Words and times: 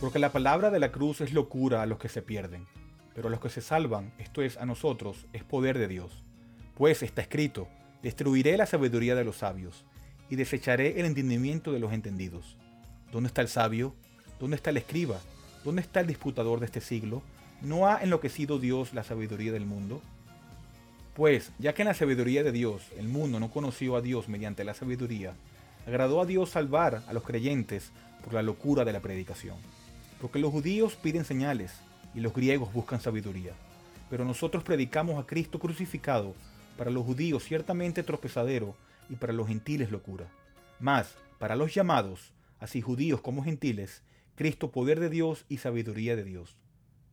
Porque 0.00 0.18
la 0.18 0.32
palabra 0.32 0.70
de 0.70 0.78
la 0.78 0.92
cruz 0.92 1.20
es 1.20 1.34
locura 1.34 1.82
a 1.82 1.86
los 1.86 1.98
que 1.98 2.08
se 2.08 2.22
pierden, 2.22 2.66
pero 3.14 3.28
a 3.28 3.30
los 3.30 3.38
que 3.38 3.50
se 3.50 3.60
salvan, 3.60 4.14
esto 4.18 4.40
es 4.40 4.56
a 4.56 4.64
nosotros, 4.64 5.26
es 5.34 5.44
poder 5.44 5.78
de 5.78 5.88
Dios. 5.88 6.24
Pues 6.74 7.02
está 7.02 7.20
escrito, 7.20 7.68
destruiré 8.02 8.56
la 8.56 8.64
sabiduría 8.64 9.14
de 9.14 9.24
los 9.24 9.36
sabios, 9.36 9.84
y 10.30 10.36
desecharé 10.36 10.98
el 10.98 11.04
entendimiento 11.04 11.72
de 11.72 11.80
los 11.80 11.92
entendidos. 11.92 12.56
¿Dónde 13.12 13.26
está 13.26 13.42
el 13.42 13.48
sabio? 13.48 13.94
¿Dónde 14.38 14.56
está 14.56 14.70
el 14.70 14.78
escriba? 14.78 15.20
¿Dónde 15.64 15.82
está 15.82 16.00
el 16.00 16.06
disputador 16.06 16.60
de 16.60 16.66
este 16.66 16.80
siglo? 16.80 17.22
¿No 17.60 17.86
ha 17.86 18.02
enloquecido 18.02 18.58
Dios 18.58 18.94
la 18.94 19.04
sabiduría 19.04 19.52
del 19.52 19.66
mundo? 19.66 20.00
Pues, 21.14 21.52
ya 21.58 21.74
que 21.74 21.82
en 21.82 21.88
la 21.88 21.94
sabiduría 21.94 22.42
de 22.42 22.52
Dios 22.52 22.86
el 22.96 23.08
mundo 23.08 23.38
no 23.38 23.50
conoció 23.50 23.96
a 23.96 24.00
Dios 24.00 24.30
mediante 24.30 24.64
la 24.64 24.72
sabiduría, 24.72 25.34
agradó 25.86 26.22
a 26.22 26.26
Dios 26.26 26.48
salvar 26.48 27.02
a 27.06 27.12
los 27.12 27.24
creyentes 27.24 27.90
por 28.24 28.32
la 28.32 28.42
locura 28.42 28.86
de 28.86 28.94
la 28.94 29.00
predicación. 29.00 29.56
Porque 30.20 30.38
los 30.38 30.52
judíos 30.52 30.96
piden 30.96 31.24
señales 31.24 31.72
y 32.14 32.20
los 32.20 32.34
griegos 32.34 32.72
buscan 32.72 33.00
sabiduría. 33.00 33.52
Pero 34.10 34.24
nosotros 34.24 34.62
predicamos 34.62 35.22
a 35.22 35.26
Cristo 35.26 35.58
crucificado, 35.58 36.34
para 36.76 36.90
los 36.90 37.04
judíos 37.04 37.44
ciertamente 37.44 38.02
tropezadero 38.02 38.74
y 39.08 39.16
para 39.16 39.32
los 39.32 39.48
gentiles 39.48 39.90
locura. 39.90 40.26
Mas, 40.78 41.16
para 41.38 41.56
los 41.56 41.74
llamados, 41.74 42.32
así 42.58 42.80
judíos 42.80 43.20
como 43.20 43.44
gentiles, 43.44 44.02
Cristo 44.34 44.70
poder 44.70 45.00
de 45.00 45.10
Dios 45.10 45.44
y 45.48 45.58
sabiduría 45.58 46.16
de 46.16 46.24
Dios. 46.24 46.56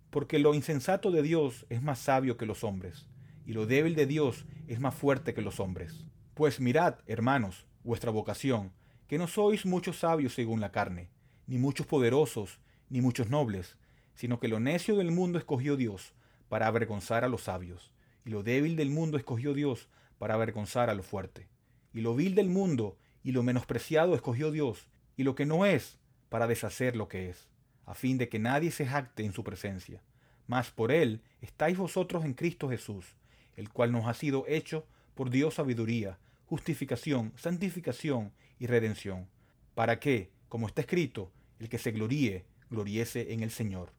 Porque 0.09 0.39
lo 0.39 0.53
insensato 0.53 1.11
de 1.11 1.21
Dios 1.21 1.65
es 1.69 1.81
más 1.81 1.99
sabio 1.99 2.37
que 2.37 2.45
los 2.45 2.63
hombres, 2.63 3.07
y 3.45 3.53
lo 3.53 3.65
débil 3.65 3.95
de 3.95 4.05
Dios 4.05 4.45
es 4.67 4.79
más 4.79 4.95
fuerte 4.95 5.33
que 5.33 5.41
los 5.41 5.59
hombres. 5.59 6.05
Pues 6.33 6.59
mirad, 6.59 6.95
hermanos, 7.05 7.65
vuestra 7.83 8.11
vocación, 8.11 8.71
que 9.07 9.17
no 9.17 9.27
sois 9.27 9.65
muchos 9.65 9.99
sabios 9.99 10.33
según 10.33 10.61
la 10.61 10.71
carne, 10.71 11.09
ni 11.45 11.57
muchos 11.57 11.85
poderosos, 11.85 12.59
ni 12.89 13.01
muchos 13.01 13.29
nobles, 13.29 13.77
sino 14.15 14.39
que 14.39 14.47
lo 14.47 14.59
necio 14.59 14.95
del 14.95 15.11
mundo 15.11 15.37
escogió 15.37 15.75
Dios 15.75 16.13
para 16.49 16.67
avergonzar 16.67 17.23
a 17.23 17.29
los 17.29 17.43
sabios, 17.43 17.91
y 18.25 18.29
lo 18.29 18.43
débil 18.43 18.75
del 18.75 18.89
mundo 18.89 19.17
escogió 19.17 19.53
Dios 19.53 19.89
para 20.17 20.33
avergonzar 20.33 20.89
a 20.89 20.93
lo 20.93 21.03
fuerte, 21.03 21.47
y 21.93 22.01
lo 22.01 22.15
vil 22.15 22.35
del 22.35 22.49
mundo 22.49 22.97
y 23.23 23.31
lo 23.31 23.43
menospreciado 23.43 24.15
escogió 24.15 24.51
Dios, 24.51 24.87
y 25.15 25.23
lo 25.23 25.35
que 25.35 25.45
no 25.45 25.65
es, 25.65 25.99
para 26.29 26.47
deshacer 26.47 26.95
lo 26.95 27.07
que 27.07 27.29
es, 27.29 27.49
a 27.85 27.93
fin 27.93 28.17
de 28.17 28.29
que 28.29 28.39
nadie 28.39 28.71
se 28.71 28.85
jacte 28.85 29.23
en 29.23 29.33
su 29.33 29.43
presencia. 29.43 30.01
Mas 30.45 30.71
por 30.71 30.91
él 30.91 31.21
estáis 31.41 31.77
vosotros 31.77 32.23
en 32.23 32.33
Cristo 32.33 32.69
Jesús, 32.69 33.15
el 33.55 33.69
cual 33.69 33.91
nos 33.91 34.05
ha 34.07 34.13
sido 34.13 34.45
hecho 34.47 34.85
por 35.13 35.29
Dios 35.29 35.55
sabiduría, 35.55 36.19
justificación, 36.45 37.33
santificación 37.35 38.31
y 38.59 38.67
redención, 38.67 39.27
para 39.75 39.99
que, 39.99 40.31
como 40.47 40.67
está 40.67 40.81
escrito, 40.81 41.31
el 41.59 41.69
que 41.69 41.77
se 41.79 41.91
gloríe, 41.91 42.45
gloriese 42.69 43.33
en 43.33 43.43
el 43.43 43.51
Señor. 43.51 43.93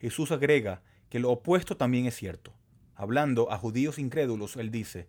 Jesús 0.00 0.32
agrega 0.32 0.82
que 1.08 1.20
lo 1.20 1.30
opuesto 1.30 1.76
también 1.76 2.06
es 2.06 2.16
cierto. 2.16 2.52
Hablando 2.94 3.52
a 3.52 3.58
judíos 3.58 3.98
incrédulos, 3.98 4.56
él 4.56 4.70
dice, 4.70 5.08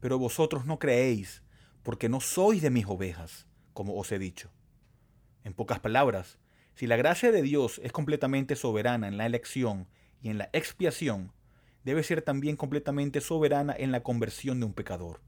pero 0.00 0.18
vosotros 0.18 0.64
no 0.64 0.78
creéis, 0.78 1.42
porque 1.82 2.08
no 2.08 2.20
sois 2.20 2.62
de 2.62 2.70
mis 2.70 2.86
ovejas, 2.86 3.46
como 3.72 3.96
os 3.96 4.12
he 4.12 4.18
dicho. 4.18 4.50
En 5.44 5.54
pocas 5.54 5.80
palabras, 5.80 6.38
si 6.74 6.86
la 6.86 6.96
gracia 6.96 7.32
de 7.32 7.42
Dios 7.42 7.80
es 7.82 7.92
completamente 7.92 8.56
soberana 8.56 9.08
en 9.08 9.16
la 9.16 9.26
elección 9.26 9.88
y 10.22 10.30
en 10.30 10.38
la 10.38 10.48
expiación, 10.52 11.32
debe 11.84 12.02
ser 12.02 12.22
también 12.22 12.56
completamente 12.56 13.20
soberana 13.20 13.74
en 13.76 13.90
la 13.90 14.02
conversión 14.02 14.60
de 14.60 14.66
un 14.66 14.72
pecador. 14.72 15.20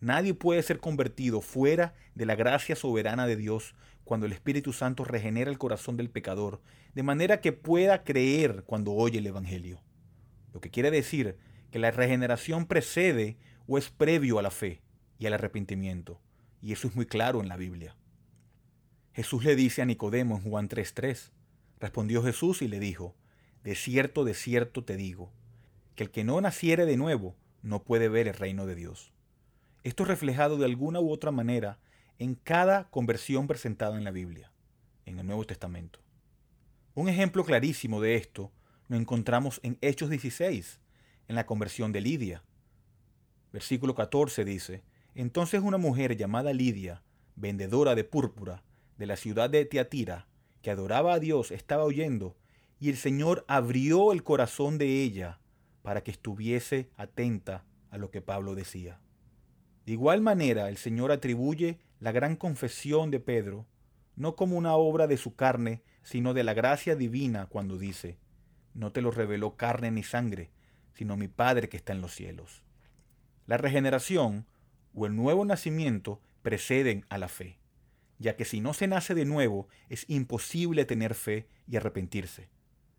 Nadie 0.00 0.34
puede 0.34 0.62
ser 0.62 0.80
convertido 0.80 1.40
fuera 1.40 1.94
de 2.14 2.26
la 2.26 2.34
gracia 2.34 2.76
soberana 2.76 3.26
de 3.26 3.36
Dios 3.36 3.74
cuando 4.02 4.26
el 4.26 4.32
Espíritu 4.32 4.72
Santo 4.72 5.04
regenera 5.04 5.50
el 5.50 5.56
corazón 5.56 5.96
del 5.96 6.10
pecador, 6.10 6.60
de 6.94 7.02
manera 7.02 7.40
que 7.40 7.52
pueda 7.52 8.04
creer 8.04 8.64
cuando 8.66 8.92
oye 8.92 9.18
el 9.18 9.26
Evangelio. 9.26 9.80
Lo 10.52 10.60
que 10.60 10.70
quiere 10.70 10.90
decir 10.90 11.38
que 11.70 11.78
la 11.78 11.90
regeneración 11.90 12.66
precede 12.66 13.38
o 13.66 13.78
es 13.78 13.88
previo 13.88 14.38
a 14.38 14.42
la 14.42 14.50
fe 14.50 14.82
y 15.18 15.26
al 15.26 15.34
arrepentimiento, 15.34 16.20
y 16.60 16.72
eso 16.72 16.88
es 16.88 16.96
muy 16.96 17.06
claro 17.06 17.40
en 17.40 17.48
la 17.48 17.56
Biblia. 17.56 17.96
Jesús 19.12 19.44
le 19.44 19.54
dice 19.54 19.80
a 19.80 19.84
Nicodemo 19.84 20.36
en 20.36 20.50
Juan 20.50 20.68
3:3. 20.68 21.30
Respondió 21.78 22.22
Jesús 22.22 22.62
y 22.62 22.68
le 22.68 22.80
dijo, 22.80 23.14
De 23.62 23.76
cierto, 23.76 24.24
de 24.24 24.34
cierto 24.34 24.84
te 24.84 24.96
digo, 24.96 25.32
que 25.94 26.04
el 26.04 26.10
que 26.10 26.24
no 26.24 26.40
naciere 26.40 26.84
de 26.84 26.96
nuevo 26.96 27.36
no 27.62 27.84
puede 27.84 28.08
ver 28.08 28.26
el 28.26 28.34
reino 28.34 28.66
de 28.66 28.74
Dios. 28.74 29.12
Esto 29.84 30.02
es 30.02 30.08
reflejado 30.08 30.56
de 30.56 30.64
alguna 30.64 31.00
u 31.00 31.10
otra 31.10 31.30
manera 31.30 31.78
en 32.18 32.34
cada 32.34 32.90
conversión 32.90 33.46
presentada 33.46 33.96
en 33.96 34.04
la 34.04 34.10
Biblia, 34.10 34.50
en 35.06 35.18
el 35.18 35.26
Nuevo 35.26 35.44
Testamento. 35.44 36.00
Un 36.94 37.08
ejemplo 37.08 37.44
clarísimo 37.44 38.00
de 38.00 38.16
esto 38.16 38.50
lo 38.88 38.96
encontramos 38.96 39.60
en 39.62 39.78
Hechos 39.80 40.10
16, 40.10 40.80
en 41.28 41.34
la 41.36 41.46
conversión 41.46 41.92
de 41.92 42.00
Lidia. 42.00 42.42
Versículo 43.52 43.94
14 43.94 44.44
dice, 44.44 44.82
Entonces 45.14 45.62
una 45.62 45.78
mujer 45.78 46.16
llamada 46.16 46.52
Lidia, 46.52 47.02
vendedora 47.36 47.94
de 47.94 48.04
púrpura, 48.04 48.64
de 48.98 49.06
la 49.06 49.16
ciudad 49.16 49.50
de 49.50 49.64
Teatira, 49.64 50.26
que 50.62 50.70
adoraba 50.70 51.14
a 51.14 51.20
Dios, 51.20 51.50
estaba 51.50 51.84
oyendo, 51.84 52.36
y 52.80 52.90
el 52.90 52.96
Señor 52.96 53.44
abrió 53.48 54.12
el 54.12 54.24
corazón 54.24 54.78
de 54.78 55.02
ella 55.02 55.40
para 55.82 56.02
que 56.02 56.10
estuviese 56.10 56.90
atenta 56.96 57.64
a 57.90 57.98
lo 57.98 58.10
que 58.10 58.22
Pablo 58.22 58.54
decía. 58.54 59.00
De 59.86 59.92
igual 59.92 60.20
manera, 60.20 60.68
el 60.68 60.78
Señor 60.78 61.12
atribuye 61.12 61.78
la 62.00 62.10
gran 62.10 62.36
confesión 62.36 63.10
de 63.10 63.20
Pedro, 63.20 63.66
no 64.16 64.34
como 64.34 64.56
una 64.56 64.74
obra 64.74 65.06
de 65.06 65.16
su 65.16 65.34
carne, 65.34 65.82
sino 66.02 66.34
de 66.34 66.44
la 66.44 66.54
gracia 66.54 66.96
divina 66.96 67.46
cuando 67.46 67.78
dice, 67.78 68.18
no 68.72 68.92
te 68.92 69.02
lo 69.02 69.10
reveló 69.10 69.56
carne 69.56 69.90
ni 69.90 70.02
sangre, 70.02 70.50
sino 70.94 71.16
mi 71.16 71.28
Padre 71.28 71.68
que 71.68 71.76
está 71.76 71.92
en 71.92 72.00
los 72.00 72.14
cielos. 72.14 72.62
La 73.46 73.56
regeneración 73.56 74.46
o 74.94 75.06
el 75.06 75.16
nuevo 75.16 75.44
nacimiento 75.44 76.20
preceden 76.42 77.04
a 77.08 77.18
la 77.18 77.28
fe 77.28 77.58
ya 78.18 78.36
que 78.36 78.44
si 78.44 78.60
no 78.60 78.74
se 78.74 78.86
nace 78.86 79.14
de 79.14 79.24
nuevo 79.24 79.68
es 79.88 80.04
imposible 80.08 80.84
tener 80.84 81.14
fe 81.14 81.46
y 81.68 81.76
arrepentirse. 81.76 82.48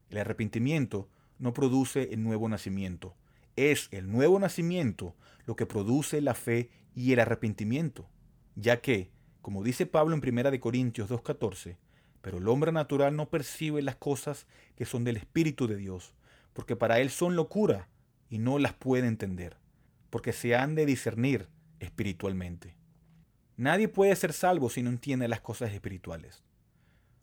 El 0.10 0.20
arrepentimiento 0.20 1.10
no 1.40 1.54
produce 1.54 2.14
el 2.14 2.24
nuevo 2.24 2.48
nacimiento, 2.48 3.16
es 3.56 3.88
el 3.92 4.12
nuevo 4.12 4.40
nacimiento 4.40 5.16
lo 5.46 5.56
que 5.56 5.66
produce 5.66 6.22
la 6.22 6.34
fe 6.34 6.70
y 6.94 7.14
el 7.14 7.20
arrepentimiento, 7.20 8.10
ya 8.56 8.82
que, 8.82 9.10
como 9.42 9.64
dice 9.64 9.86
Pablo 9.86 10.16
en 10.16 10.38
1 10.38 10.60
Corintios 10.60 11.10
2.14, 11.10 11.78
pero 12.22 12.38
el 12.38 12.48
hombre 12.48 12.72
natural 12.72 13.16
no 13.16 13.30
percibe 13.30 13.82
las 13.82 13.96
cosas 13.96 14.48
que 14.76 14.86
son 14.86 15.04
del 15.04 15.18
Espíritu 15.18 15.68
de 15.68 15.76
Dios, 15.76 16.14
porque 16.54 16.76
para 16.76 17.00
él 17.00 17.10
son 17.10 17.36
locura 17.36 17.90
y 18.30 18.40
no 18.40 18.60
las 18.60 18.74
puede 18.74 19.08
entender, 19.08 19.58
porque 20.10 20.34
se 20.34 20.56
han 20.56 20.76
de 20.76 20.86
discernir 20.86 21.48
espiritualmente. 21.80 22.76
Nadie 23.58 23.88
puede 23.88 24.16
ser 24.16 24.34
salvo 24.34 24.70
si 24.70 24.84
no 24.84 24.90
entiende 24.90 25.28
las 25.28 25.42
cosas 25.42 25.72
espirituales. 25.74 26.44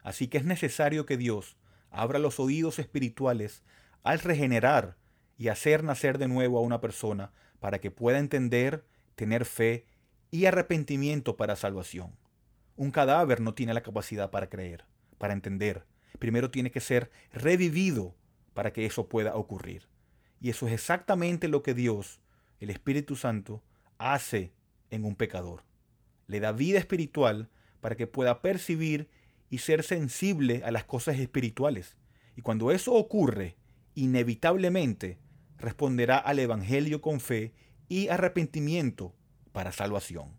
Así 0.02 0.28
que 0.28 0.38
es 0.38 0.44
necesario 0.44 1.06
que 1.06 1.16
Dios 1.16 1.56
abra 1.90 2.18
los 2.18 2.40
oídos 2.40 2.78
espirituales 2.78 3.62
al 4.02 4.18
regenerar 4.18 4.96
y 5.36 5.48
hacer 5.48 5.84
nacer 5.84 6.18
de 6.18 6.28
nuevo 6.28 6.58
a 6.58 6.62
una 6.62 6.80
persona 6.80 7.32
para 7.60 7.80
que 7.80 7.90
pueda 7.90 8.18
entender, 8.18 8.84
tener 9.14 9.44
fe 9.44 9.86
y 10.30 10.46
arrepentimiento 10.46 11.36
para 11.36 11.56
salvación. 11.56 12.16
Un 12.76 12.90
cadáver 12.90 13.40
no 13.40 13.54
tiene 13.54 13.74
la 13.74 13.82
capacidad 13.82 14.30
para 14.30 14.48
creer, 14.48 14.84
para 15.18 15.34
entender. 15.34 15.84
Primero 16.18 16.50
tiene 16.50 16.70
que 16.70 16.80
ser 16.80 17.10
revivido 17.32 18.16
para 18.54 18.72
que 18.72 18.86
eso 18.86 19.08
pueda 19.08 19.36
ocurrir. 19.36 19.88
Y 20.40 20.50
eso 20.50 20.66
es 20.66 20.72
exactamente 20.72 21.48
lo 21.48 21.62
que 21.62 21.74
Dios, 21.74 22.20
el 22.58 22.70
Espíritu 22.70 23.14
Santo, 23.14 23.62
hace 24.02 24.52
en 24.90 25.04
un 25.04 25.16
pecador. 25.16 25.64
Le 26.26 26.40
da 26.40 26.52
vida 26.52 26.78
espiritual 26.78 27.50
para 27.80 27.96
que 27.96 28.06
pueda 28.06 28.42
percibir 28.42 29.08
y 29.50 29.58
ser 29.58 29.82
sensible 29.82 30.62
a 30.64 30.70
las 30.70 30.84
cosas 30.84 31.18
espirituales. 31.18 31.96
Y 32.36 32.42
cuando 32.42 32.70
eso 32.70 32.94
ocurre, 32.94 33.56
inevitablemente 33.94 35.18
responderá 35.58 36.16
al 36.18 36.38
Evangelio 36.38 37.00
con 37.00 37.20
fe 37.20 37.52
y 37.88 38.08
arrepentimiento 38.08 39.14
para 39.52 39.72
salvación. 39.72 40.38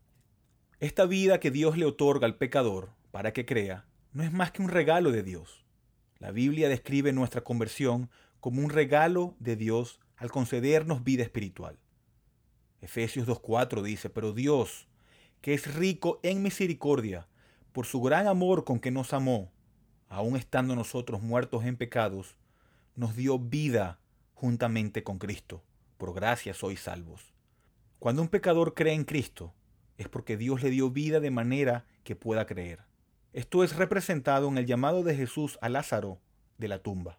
Esta 0.80 1.06
vida 1.06 1.40
que 1.40 1.52
Dios 1.52 1.78
le 1.78 1.86
otorga 1.86 2.26
al 2.26 2.38
pecador 2.38 2.92
para 3.12 3.32
que 3.32 3.46
crea 3.46 3.86
no 4.12 4.24
es 4.24 4.32
más 4.32 4.52
que 4.52 4.62
un 4.62 4.70
regalo 4.70 5.12
de 5.12 5.24
Dios. 5.24 5.66
La 6.20 6.32
Biblia 6.32 6.70
describe 6.70 7.14
nuestra 7.14 7.42
conversión 7.42 8.10
como 8.40 8.62
un 8.62 8.70
regalo 8.70 9.36
de 9.40 9.56
Dios 9.56 10.00
al 10.18 10.32
concedernos 10.32 11.04
vida 11.04 11.24
espiritual. 11.24 11.80
Efesios 12.84 13.26
2.4 13.26 13.82
dice, 13.82 14.10
pero 14.10 14.34
Dios, 14.34 14.90
que 15.40 15.54
es 15.54 15.74
rico 15.74 16.20
en 16.22 16.44
misericordia, 16.44 17.30
por 17.72 17.86
su 17.86 18.02
gran 18.02 18.28
amor 18.28 18.66
con 18.66 18.82
que 18.82 18.92
nos 18.92 19.14
amó, 19.14 19.54
aun 20.10 20.36
estando 20.36 20.76
nosotros 20.76 21.22
muertos 21.22 21.64
en 21.64 21.78
pecados, 21.78 22.36
nos 22.98 23.16
dio 23.16 23.40
vida 23.40 24.00
juntamente 24.34 25.02
con 25.02 25.18
Cristo. 25.18 25.64
Por 25.98 26.14
gracia 26.14 26.54
sois 26.54 26.82
salvos. 26.82 27.34
Cuando 28.00 28.22
un 28.22 28.28
pecador 28.28 28.74
cree 28.74 28.94
en 28.94 29.06
Cristo, 29.06 29.54
es 29.98 30.10
porque 30.10 30.36
Dios 30.36 30.62
le 30.62 30.70
dio 30.70 30.90
vida 30.92 31.22
de 31.22 31.32
manera 31.32 31.86
que 32.04 32.18
pueda 32.18 32.46
creer. 32.46 32.82
Esto 33.32 33.64
es 33.64 33.78
representado 33.78 34.50
en 34.50 34.58
el 34.58 34.66
llamado 34.66 35.04
de 35.04 35.16
Jesús 35.16 35.58
a 35.62 35.70
Lázaro 35.70 36.20
de 36.58 36.68
la 36.68 36.80
tumba. 36.80 37.18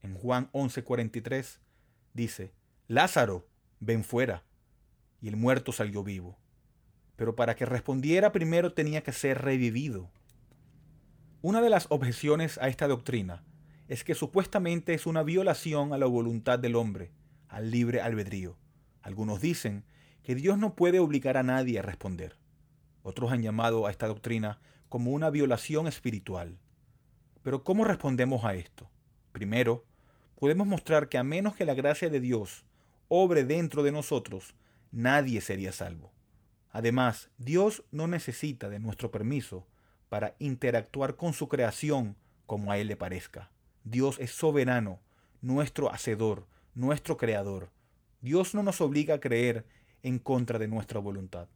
En 0.00 0.14
Juan 0.14 0.50
11:43 0.52 1.58
dice, 2.14 2.54
Lázaro, 2.88 3.46
ven 3.78 4.02
fuera. 4.02 4.42
Y 5.20 5.28
el 5.28 5.36
muerto 5.36 5.72
salió 5.72 6.02
vivo. 6.02 6.38
Pero 7.16 7.36
para 7.36 7.56
que 7.56 7.66
respondiera 7.66 8.32
primero 8.32 8.72
tenía 8.72 9.02
que 9.02 9.12
ser 9.12 9.42
revivido. 9.42 10.10
Una 11.42 11.60
de 11.60 11.70
las 11.70 11.86
objeciones 11.90 12.58
a 12.58 12.68
esta 12.68 12.88
doctrina 12.88 13.44
es 13.88 14.04
que 14.04 14.14
supuestamente 14.14 14.94
es 14.94 15.06
una 15.06 15.22
violación 15.22 15.92
a 15.92 15.98
la 15.98 16.06
voluntad 16.06 16.58
del 16.58 16.74
hombre, 16.74 17.12
al 17.48 17.70
libre 17.70 18.00
albedrío. 18.00 18.56
Algunos 19.02 19.40
dicen 19.40 19.84
que 20.22 20.34
Dios 20.34 20.58
no 20.58 20.74
puede 20.74 20.98
obligar 20.98 21.36
a 21.36 21.44
nadie 21.44 21.78
a 21.78 21.82
responder. 21.82 22.36
Otros 23.02 23.30
han 23.30 23.42
llamado 23.42 23.86
a 23.86 23.92
esta 23.92 24.08
doctrina 24.08 24.58
como 24.88 25.12
una 25.12 25.30
violación 25.30 25.86
espiritual. 25.86 26.58
Pero 27.42 27.62
¿cómo 27.62 27.84
respondemos 27.84 28.44
a 28.44 28.54
esto? 28.54 28.90
Primero, 29.30 29.84
podemos 30.34 30.66
mostrar 30.66 31.08
que 31.08 31.18
a 31.18 31.22
menos 31.22 31.54
que 31.54 31.64
la 31.64 31.74
gracia 31.74 32.10
de 32.10 32.18
Dios 32.18 32.64
obre 33.06 33.44
dentro 33.44 33.84
de 33.84 33.92
nosotros, 33.92 34.56
nadie 34.96 35.42
sería 35.42 35.72
salvo. 35.72 36.10
Además, 36.70 37.28
Dios 37.36 37.84
no 37.90 38.06
necesita 38.06 38.70
de 38.70 38.78
nuestro 38.78 39.10
permiso 39.10 39.66
para 40.08 40.34
interactuar 40.38 41.16
con 41.16 41.34
su 41.34 41.48
creación 41.48 42.16
como 42.46 42.72
a 42.72 42.78
Él 42.78 42.88
le 42.88 42.96
parezca. 42.96 43.50
Dios 43.84 44.18
es 44.18 44.30
soberano, 44.30 45.00
nuestro 45.42 45.92
hacedor, 45.92 46.46
nuestro 46.74 47.18
creador. 47.18 47.70
Dios 48.22 48.54
no 48.54 48.62
nos 48.62 48.80
obliga 48.80 49.16
a 49.16 49.20
creer 49.20 49.66
en 50.02 50.18
contra 50.18 50.58
de 50.58 50.66
nuestra 50.66 50.98
voluntad. 50.98 51.48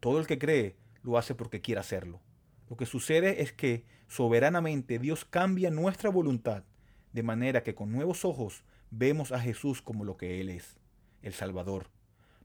Todo 0.00 0.18
el 0.18 0.26
que 0.26 0.38
cree 0.38 0.76
lo 1.02 1.18
hace 1.18 1.34
porque 1.34 1.60
quiere 1.60 1.80
hacerlo. 1.80 2.22
Lo 2.70 2.76
que 2.76 2.86
sucede 2.86 3.42
es 3.42 3.52
que 3.52 3.84
soberanamente 4.08 4.98
Dios 4.98 5.26
cambia 5.26 5.70
nuestra 5.70 6.08
voluntad 6.08 6.64
de 7.12 7.22
manera 7.22 7.62
que 7.62 7.74
con 7.74 7.92
nuevos 7.92 8.24
ojos 8.24 8.64
vemos 8.90 9.32
a 9.32 9.40
Jesús 9.40 9.82
como 9.82 10.04
lo 10.04 10.16
que 10.16 10.40
Él 10.40 10.48
es, 10.48 10.78
el 11.20 11.34
Salvador. 11.34 11.90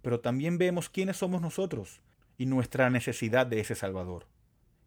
Pero 0.01 0.19
también 0.19 0.57
vemos 0.57 0.89
quiénes 0.89 1.17
somos 1.17 1.41
nosotros 1.41 2.01
y 2.37 2.45
nuestra 2.45 2.89
necesidad 2.89 3.45
de 3.47 3.59
ese 3.59 3.75
Salvador. 3.75 4.27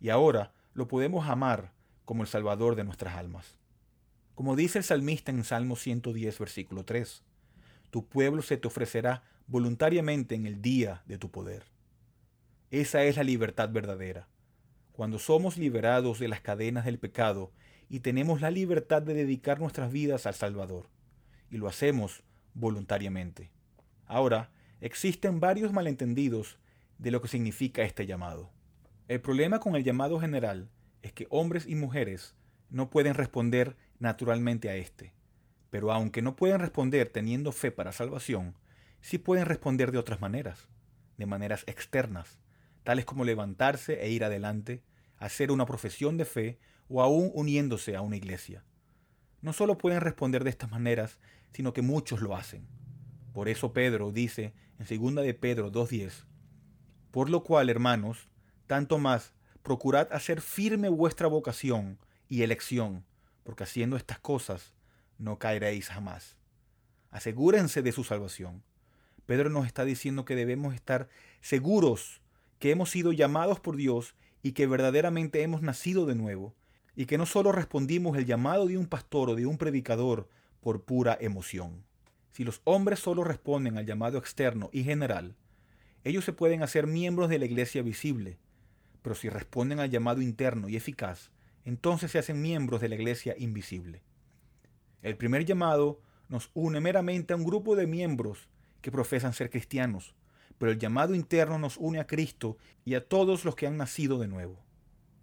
Y 0.00 0.08
ahora 0.08 0.52
lo 0.72 0.88
podemos 0.88 1.28
amar 1.28 1.72
como 2.04 2.22
el 2.22 2.28
Salvador 2.28 2.74
de 2.74 2.84
nuestras 2.84 3.14
almas. 3.16 3.56
Como 4.34 4.56
dice 4.56 4.78
el 4.78 4.84
salmista 4.84 5.30
en 5.30 5.44
Salmo 5.44 5.76
110, 5.76 6.38
versículo 6.38 6.84
3, 6.84 7.22
tu 7.90 8.06
pueblo 8.08 8.42
se 8.42 8.56
te 8.56 8.66
ofrecerá 8.66 9.22
voluntariamente 9.46 10.34
en 10.34 10.46
el 10.46 10.60
día 10.60 11.02
de 11.06 11.18
tu 11.18 11.30
poder. 11.30 11.62
Esa 12.72 13.04
es 13.04 13.16
la 13.16 13.22
libertad 13.22 13.70
verdadera. 13.70 14.26
Cuando 14.90 15.20
somos 15.20 15.56
liberados 15.56 16.18
de 16.18 16.26
las 16.26 16.40
cadenas 16.40 16.84
del 16.84 16.98
pecado 16.98 17.52
y 17.88 18.00
tenemos 18.00 18.40
la 18.40 18.50
libertad 18.50 19.02
de 19.02 19.14
dedicar 19.14 19.60
nuestras 19.60 19.92
vidas 19.92 20.26
al 20.26 20.34
Salvador. 20.34 20.88
Y 21.50 21.58
lo 21.58 21.68
hacemos 21.68 22.24
voluntariamente. 22.54 23.52
Ahora, 24.06 24.50
existen 24.84 25.40
varios 25.40 25.72
malentendidos 25.72 26.58
de 26.98 27.10
lo 27.10 27.22
que 27.22 27.28
significa 27.28 27.84
este 27.84 28.04
llamado. 28.04 28.50
El 29.08 29.18
problema 29.22 29.58
con 29.58 29.76
el 29.76 29.82
llamado 29.82 30.20
general 30.20 30.68
es 31.00 31.14
que 31.14 31.26
hombres 31.30 31.66
y 31.66 31.74
mujeres 31.74 32.34
no 32.68 32.90
pueden 32.90 33.14
responder 33.14 33.78
naturalmente 33.98 34.68
a 34.68 34.76
este. 34.76 35.14
Pero 35.70 35.90
aunque 35.90 36.20
no 36.20 36.36
pueden 36.36 36.60
responder 36.60 37.08
teniendo 37.08 37.50
fe 37.50 37.70
para 37.70 37.92
salvación, 37.92 38.58
sí 39.00 39.16
pueden 39.16 39.46
responder 39.46 39.90
de 39.90 39.96
otras 39.96 40.20
maneras, 40.20 40.68
de 41.16 41.24
maneras 41.24 41.64
externas, 41.66 42.38
tales 42.82 43.06
como 43.06 43.24
levantarse 43.24 44.02
e 44.02 44.10
ir 44.10 44.22
adelante, 44.22 44.82
hacer 45.16 45.50
una 45.50 45.64
profesión 45.64 46.18
de 46.18 46.26
fe 46.26 46.58
o 46.88 47.00
aún 47.00 47.30
uniéndose 47.32 47.96
a 47.96 48.02
una 48.02 48.16
iglesia. 48.16 48.62
No 49.40 49.54
solo 49.54 49.78
pueden 49.78 50.02
responder 50.02 50.44
de 50.44 50.50
estas 50.50 50.70
maneras, 50.70 51.18
sino 51.54 51.72
que 51.72 51.80
muchos 51.80 52.20
lo 52.20 52.36
hacen. 52.36 52.68
Por 53.34 53.48
eso 53.48 53.72
Pedro 53.72 54.12
dice 54.12 54.54
en 54.78 54.86
2 54.86 55.24
de 55.24 55.34
Pedro 55.34 55.72
2.10, 55.72 56.24
Por 57.10 57.28
lo 57.28 57.42
cual, 57.42 57.68
hermanos, 57.68 58.28
tanto 58.68 58.98
más, 58.98 59.34
procurad 59.64 60.06
hacer 60.12 60.40
firme 60.40 60.88
vuestra 60.88 61.26
vocación 61.26 61.98
y 62.28 62.42
elección, 62.42 63.04
porque 63.42 63.64
haciendo 63.64 63.96
estas 63.96 64.20
cosas 64.20 64.72
no 65.18 65.40
caeréis 65.40 65.88
jamás. 65.88 66.36
Asegúrense 67.10 67.82
de 67.82 67.90
su 67.90 68.04
salvación. 68.04 68.62
Pedro 69.26 69.50
nos 69.50 69.66
está 69.66 69.84
diciendo 69.84 70.24
que 70.24 70.36
debemos 70.36 70.72
estar 70.72 71.08
seguros 71.40 72.22
que 72.60 72.70
hemos 72.70 72.88
sido 72.90 73.10
llamados 73.10 73.58
por 73.58 73.74
Dios 73.74 74.14
y 74.44 74.52
que 74.52 74.68
verdaderamente 74.68 75.42
hemos 75.42 75.60
nacido 75.60 76.06
de 76.06 76.14
nuevo, 76.14 76.54
y 76.94 77.06
que 77.06 77.18
no 77.18 77.26
solo 77.26 77.50
respondimos 77.50 78.16
el 78.16 78.26
llamado 78.26 78.66
de 78.66 78.78
un 78.78 78.86
pastor 78.86 79.30
o 79.30 79.34
de 79.34 79.46
un 79.46 79.58
predicador 79.58 80.28
por 80.60 80.84
pura 80.84 81.18
emoción. 81.20 81.84
Si 82.34 82.42
los 82.42 82.62
hombres 82.64 82.98
solo 82.98 83.22
responden 83.22 83.78
al 83.78 83.86
llamado 83.86 84.18
externo 84.18 84.68
y 84.72 84.82
general, 84.82 85.36
ellos 86.02 86.24
se 86.24 86.32
pueden 86.32 86.64
hacer 86.64 86.88
miembros 86.88 87.28
de 87.28 87.38
la 87.38 87.44
iglesia 87.44 87.80
visible, 87.80 88.38
pero 89.02 89.14
si 89.14 89.28
responden 89.28 89.78
al 89.78 89.88
llamado 89.88 90.20
interno 90.20 90.68
y 90.68 90.74
eficaz, 90.74 91.30
entonces 91.64 92.10
se 92.10 92.18
hacen 92.18 92.42
miembros 92.42 92.80
de 92.80 92.88
la 92.88 92.96
iglesia 92.96 93.36
invisible. 93.38 94.02
El 95.00 95.16
primer 95.16 95.44
llamado 95.44 96.00
nos 96.28 96.50
une 96.54 96.80
meramente 96.80 97.34
a 97.34 97.36
un 97.36 97.44
grupo 97.44 97.76
de 97.76 97.86
miembros 97.86 98.48
que 98.80 98.90
profesan 98.90 99.32
ser 99.32 99.48
cristianos, 99.48 100.16
pero 100.58 100.72
el 100.72 100.80
llamado 100.80 101.14
interno 101.14 101.60
nos 101.60 101.76
une 101.76 102.00
a 102.00 102.08
Cristo 102.08 102.58
y 102.84 102.94
a 102.94 103.06
todos 103.06 103.44
los 103.44 103.54
que 103.54 103.68
han 103.68 103.76
nacido 103.76 104.18
de 104.18 104.26
nuevo. 104.26 104.60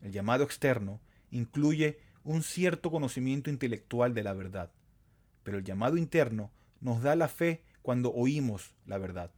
El 0.02 0.14
llamado 0.14 0.46
externo 0.46 1.02
incluye 1.30 2.00
un 2.24 2.42
cierto 2.42 2.90
conocimiento 2.90 3.50
intelectual 3.50 4.14
de 4.14 4.24
la 4.24 4.32
verdad, 4.32 4.72
pero 5.44 5.58
el 5.58 5.66
llamado 5.66 5.98
interno 5.98 6.54
nos 6.82 7.02
da 7.02 7.16
la 7.16 7.28
fe 7.28 7.64
cuando 7.82 8.12
oímos 8.12 8.74
la 8.86 8.98
verdad. 8.98 9.32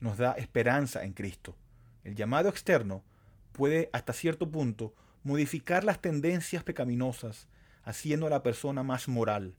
Nos 0.00 0.18
da 0.18 0.32
esperanza 0.32 1.04
en 1.04 1.12
Cristo. 1.12 1.56
El 2.04 2.14
llamado 2.14 2.48
externo 2.48 3.04
puede 3.52 3.90
hasta 3.92 4.12
cierto 4.12 4.50
punto 4.50 4.94
modificar 5.22 5.84
las 5.84 6.00
tendencias 6.00 6.62
pecaminosas, 6.62 7.48
haciendo 7.82 8.26
a 8.26 8.30
la 8.30 8.42
persona 8.42 8.82
más 8.82 9.08
moral. 9.08 9.56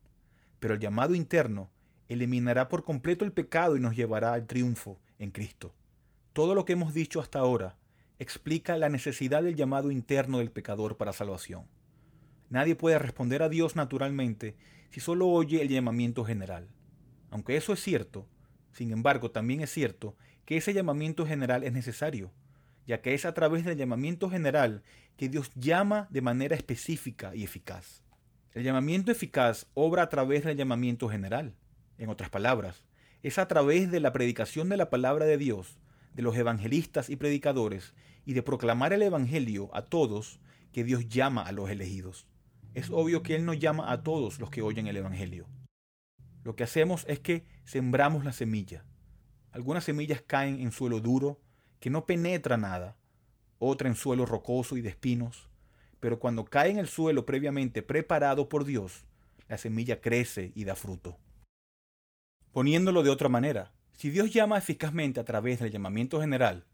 Pero 0.60 0.76
el 0.76 0.80
llamado 0.80 1.16
interno 1.16 1.70
eliminará 2.08 2.70
por 2.70 2.84
completo 2.84 3.26
el 3.26 3.32
pecado 3.32 3.76
y 3.76 3.80
nos 3.80 3.96
llevará 3.96 4.34
al 4.34 4.48
triunfo 4.48 5.00
en 5.20 5.32
Cristo. 5.32 5.74
Todo 6.34 6.56
lo 6.56 6.66
que 6.66 6.74
hemos 6.74 6.94
dicho 6.94 7.20
hasta 7.20 7.40
ahora 7.40 7.76
explica 8.18 8.78
la 8.78 8.90
necesidad 8.90 9.44
del 9.44 9.56
llamado 9.56 9.92
interno 9.92 10.40
del 10.40 10.52
pecador 10.52 10.98
para 10.98 11.14
salvación. 11.14 11.66
Nadie 12.50 12.76
puede 12.76 13.00
responder 13.00 13.44
a 13.44 13.50
Dios 13.50 13.76
naturalmente 13.76 14.56
si 14.90 15.00
solo 15.00 15.28
oye 15.28 15.62
el 15.62 15.70
llamamiento 15.70 16.26
general. 16.26 16.68
Aunque 17.32 17.58
eso 17.58 17.74
es 17.74 17.82
cierto, 17.82 18.28
sin 18.72 18.92
embargo 18.92 19.32
también 19.32 19.62
es 19.62 19.72
cierto 19.72 20.16
que 20.46 20.58
ese 20.58 20.74
llamamiento 20.74 21.26
general 21.26 21.64
es 21.64 21.74
necesario, 21.74 22.32
ya 22.88 23.02
que 23.02 23.14
es 23.14 23.26
a 23.26 23.34
través 23.34 23.66
del 23.66 23.78
llamamiento 23.78 24.30
general 24.30 24.84
que 25.16 25.30
Dios 25.30 25.52
llama 25.56 26.08
de 26.10 26.22
manera 26.22 26.56
específica 26.56 27.36
y 27.36 27.44
eficaz. 27.44 28.04
El 28.54 28.64
llamamiento 28.64 29.12
eficaz 29.12 29.68
obra 29.76 30.04
a 30.04 30.10
través 30.10 30.44
del 30.44 30.58
llamamiento 30.58 31.08
general. 31.08 31.54
En 31.98 32.10
otras 32.10 32.30
palabras, 32.30 32.84
es 33.22 33.38
a 33.38 33.48
través 33.48 33.92
de 33.92 34.00
la 34.00 34.12
predicación 34.12 34.70
de 34.70 34.78
la 34.78 34.90
palabra 34.90 35.26
de 35.26 35.38
Dios, 35.38 35.78
de 36.16 36.24
los 36.24 36.36
evangelistas 36.36 37.10
y 37.10 37.16
predicadores, 37.16 37.94
y 38.26 38.34
de 38.34 38.44
proclamar 38.44 38.94
el 38.94 39.02
Evangelio 39.02 39.70
a 39.74 39.84
todos 39.84 40.40
que 40.72 40.84
Dios 40.84 41.10
llama 41.10 41.44
a 41.44 41.52
los 41.52 41.70
elegidos. 41.70 42.28
Es 42.74 42.90
obvio 42.92 43.24
que 43.24 43.36
Él 43.36 43.46
no 43.46 43.54
llama 43.54 43.92
a 43.92 44.04
todos 44.04 44.40
los 44.40 44.50
que 44.50 44.62
oyen 44.62 44.88
el 44.88 44.98
Evangelio. 44.98 45.48
Lo 46.50 46.56
que 46.56 46.64
hacemos 46.64 47.06
es 47.08 47.20
que 47.20 47.46
sembramos 47.64 48.26
la 48.26 48.34
semilla. 48.34 48.84
Algunas 49.52 49.84
semillas 49.84 50.24
caen 50.26 50.60
en 50.60 50.72
suelo 50.72 51.00
duro, 51.00 51.40
que 51.80 51.92
no 51.92 52.08
penetra 52.08 52.58
nada, 52.58 52.98
otra 53.60 53.88
en 53.88 53.94
suelo 53.94 54.26
rocoso 54.26 54.76
y 54.76 54.82
de 54.82 54.90
espinos, 54.90 55.48
pero 56.00 56.18
cuando 56.18 56.46
cae 56.46 56.72
en 56.72 56.80
el 56.80 56.88
suelo 56.88 57.24
previamente 57.24 57.84
preparado 57.84 58.50
por 58.50 58.66
Dios, 58.66 59.06
la 59.48 59.60
semilla 59.60 60.02
crece 60.02 60.52
y 60.56 60.64
da 60.64 60.76
fruto. 60.76 61.20
Poniéndolo 62.52 63.04
de 63.04 63.12
otra 63.12 63.30
manera, 63.30 63.72
si 63.96 64.10
Dios 64.10 64.34
llama 64.34 64.58
eficazmente 64.58 65.20
a 65.20 65.26
través 65.26 65.60
del 65.60 65.70
llamamiento 65.70 66.20
general, 66.20 66.66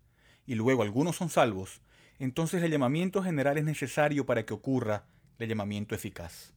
y 0.46 0.55
luego 0.55 0.84
algunos 0.84 1.17
son 1.17 1.27
salvos, 1.27 1.82
entonces 2.17 2.63
el 2.63 2.72
llamamiento 2.72 3.22
general 3.22 3.58
es 3.58 3.65
necesario 3.65 4.25
para 4.25 4.46
que 4.46 4.53
ocurra 4.53 5.03
el 5.38 5.50
llamamiento 5.50 5.96
eficaz. 5.96 6.53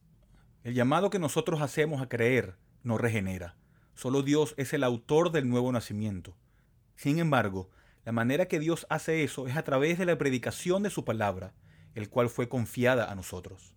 El 0.62 0.74
llamado 0.74 1.10
que 1.10 1.18
nosotros 1.18 1.60
hacemos 1.62 2.00
a 2.00 2.08
creer 2.08 2.54
no 2.88 2.98
regenera. 2.98 3.54
Solo 3.94 4.22
Dios 4.22 4.54
es 4.56 4.72
el 4.72 4.82
autor 4.82 5.30
del 5.30 5.48
nuevo 5.48 5.70
nacimiento. 5.70 6.36
Sin 6.96 7.18
embargo, 7.18 7.70
la 8.04 8.12
manera 8.12 8.48
que 8.48 8.58
Dios 8.58 8.86
hace 8.88 9.22
eso 9.22 9.46
es 9.46 9.56
a 9.56 9.62
través 9.62 9.98
de 9.98 10.06
la 10.06 10.16
predicación 10.16 10.82
de 10.82 10.90
su 10.90 11.04
palabra, 11.04 11.52
el 11.94 12.08
cual 12.08 12.30
fue 12.30 12.48
confiada 12.48 13.12
a 13.12 13.14
nosotros. 13.14 13.74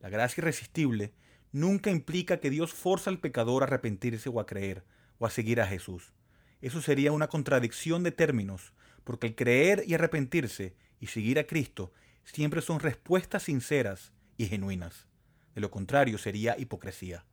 La 0.00 0.08
gracia 0.08 0.40
irresistible 0.40 1.12
nunca 1.52 1.90
implica 1.90 2.40
que 2.40 2.48
Dios 2.48 2.72
forza 2.72 3.10
al 3.10 3.20
pecador 3.20 3.62
a 3.62 3.66
arrepentirse 3.66 4.30
o 4.30 4.40
a 4.40 4.46
creer 4.46 4.84
o 5.18 5.26
a 5.26 5.30
seguir 5.30 5.60
a 5.60 5.66
Jesús. 5.66 6.14
Eso 6.62 6.80
sería 6.80 7.12
una 7.12 7.28
contradicción 7.28 8.02
de 8.02 8.12
términos, 8.12 8.72
porque 9.04 9.26
el 9.26 9.34
creer 9.34 9.84
y 9.86 9.94
arrepentirse 9.94 10.74
y 10.98 11.08
seguir 11.08 11.38
a 11.38 11.44
Cristo 11.44 11.92
siempre 12.24 12.62
son 12.62 12.80
respuestas 12.80 13.42
sinceras 13.42 14.12
y 14.38 14.46
genuinas. 14.46 15.06
De 15.54 15.60
lo 15.60 15.70
contrario 15.70 16.16
sería 16.16 16.56
hipocresía. 16.58 17.24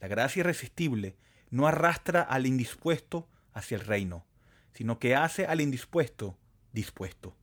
La 0.00 0.08
gracia 0.08 0.40
irresistible 0.40 1.16
no 1.50 1.66
arrastra 1.66 2.22
al 2.22 2.46
indispuesto 2.46 3.28
hacia 3.52 3.76
el 3.76 3.84
reino, 3.84 4.26
sino 4.74 4.98
que 4.98 5.14
hace 5.14 5.46
al 5.46 5.60
indispuesto 5.60 6.36
dispuesto. 6.72 7.36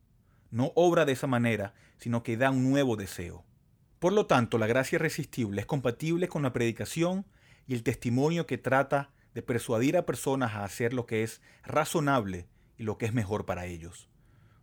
No 0.50 0.72
obra 0.76 1.04
de 1.04 1.12
esa 1.12 1.26
manera, 1.26 1.74
sino 1.98 2.22
que 2.22 2.36
da 2.36 2.50
un 2.50 2.70
nuevo 2.70 2.96
deseo. 2.96 3.44
Por 3.98 4.12
lo 4.12 4.26
tanto, 4.26 4.58
la 4.58 4.66
gracia 4.66 4.96
irresistible 4.96 5.60
es 5.60 5.66
compatible 5.66 6.28
con 6.28 6.42
la 6.42 6.52
predicación 6.52 7.26
y 7.66 7.74
el 7.74 7.82
testimonio 7.82 8.46
que 8.46 8.58
trata 8.58 9.10
de 9.34 9.42
persuadir 9.42 9.96
a 9.96 10.06
personas 10.06 10.52
a 10.52 10.64
hacer 10.64 10.92
lo 10.92 11.06
que 11.06 11.22
es 11.22 11.42
razonable 11.64 12.46
y 12.76 12.84
lo 12.84 12.98
que 12.98 13.06
es 13.06 13.12
mejor 13.12 13.46
para 13.46 13.66
ellos. 13.66 14.08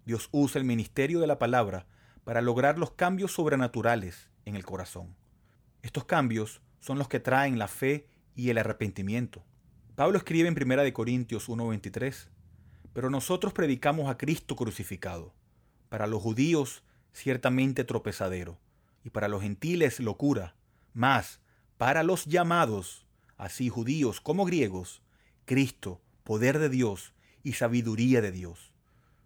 Dios 0.05 0.29
usa 0.31 0.59
el 0.59 0.65
ministerio 0.65 1.19
de 1.19 1.27
la 1.27 1.39
palabra 1.39 1.87
para 2.23 2.41
lograr 2.41 2.77
los 2.77 2.91
cambios 2.91 3.33
sobrenaturales 3.33 4.29
en 4.45 4.55
el 4.55 4.65
corazón. 4.65 5.15
Estos 5.81 6.05
cambios 6.05 6.61
son 6.81 6.97
los 6.97 7.07
que 7.07 7.21
traen 7.21 7.57
la 7.57 7.69
fe 7.69 8.07
y 8.35 8.49
el 8.49 8.57
arrepentimiento. 8.57 9.45
Pablo 9.95 10.17
escribe 10.17 10.49
en 10.49 10.55
1 10.55 10.93
Corintios 10.93 11.47
1:23, 11.47 12.27
pero 12.91 13.09
nosotros 13.09 13.53
predicamos 13.53 14.09
a 14.09 14.17
Cristo 14.17 14.55
crucificado, 14.57 15.33
para 15.87 16.07
los 16.07 16.21
judíos 16.21 16.83
ciertamente 17.13 17.83
tropezadero, 17.83 18.59
y 19.03 19.09
para 19.09 19.27
los 19.27 19.41
gentiles 19.41 19.99
locura, 19.99 20.55
mas 20.93 21.39
para 21.77 22.03
los 22.03 22.25
llamados, 22.25 23.05
así 23.37 23.69
judíos 23.69 24.21
como 24.21 24.45
griegos, 24.45 25.01
Cristo, 25.45 26.01
poder 26.23 26.59
de 26.59 26.69
Dios 26.69 27.13
y 27.43 27.53
sabiduría 27.53 28.21
de 28.21 28.31
Dios. 28.31 28.71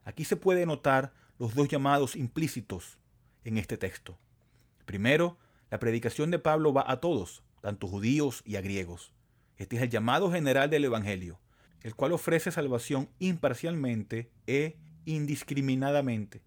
Aquí 0.04 0.24
se 0.26 0.38
puede 0.38 0.66
notar 0.66 1.14
los 1.38 1.56
dos 1.56 1.68
llamados 1.68 2.16
implícitos 2.16 2.98
en 3.44 3.58
este 3.58 3.78
texto. 3.78 4.18
Primero, 4.86 5.38
la 5.70 5.80
predicación 5.80 6.32
de 6.32 6.40
Pablo 6.40 6.74
va 6.74 6.86
a 6.88 7.00
todos, 7.00 7.44
tanto 7.66 7.88
judíos 7.88 8.44
y 8.46 8.58
a 8.58 8.62
griegos. 8.62 9.12
Este 9.58 9.78
es 9.78 9.82
el 9.82 9.90
llamado 9.90 10.32
general 10.32 10.70
del 10.70 10.86
Evangelio, 10.86 11.40
el 11.82 11.96
cual 11.96 12.12
ofrece 12.12 12.52
salvación 12.52 13.10
imparcialmente 13.18 14.30
e 14.46 14.78
indiscriminadamente. 15.06 16.44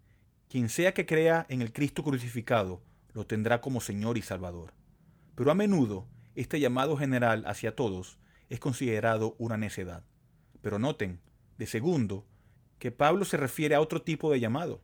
Quien 0.48 0.68
sea 0.68 0.94
que 0.94 1.06
crea 1.06 1.44
en 1.48 1.60
el 1.60 1.72
Cristo 1.72 2.04
crucificado, 2.04 2.84
lo 3.14 3.26
tendrá 3.26 3.60
como 3.60 3.80
Señor 3.80 4.16
y 4.16 4.22
Salvador. 4.22 4.74
Pero 5.34 5.50
a 5.50 5.56
menudo, 5.56 6.06
este 6.36 6.60
llamado 6.60 6.96
general 6.96 7.42
hacia 7.48 7.74
todos 7.74 8.20
es 8.48 8.60
considerado 8.60 9.34
una 9.40 9.56
necedad. 9.56 10.04
Pero 10.62 10.78
noten, 10.78 11.18
de 11.58 11.66
segundo, 11.66 12.28
que 12.78 12.92
Pablo 12.92 13.24
se 13.24 13.36
refiere 13.36 13.74
a 13.74 13.80
otro 13.80 14.02
tipo 14.02 14.30
de 14.30 14.38
llamado. 14.38 14.82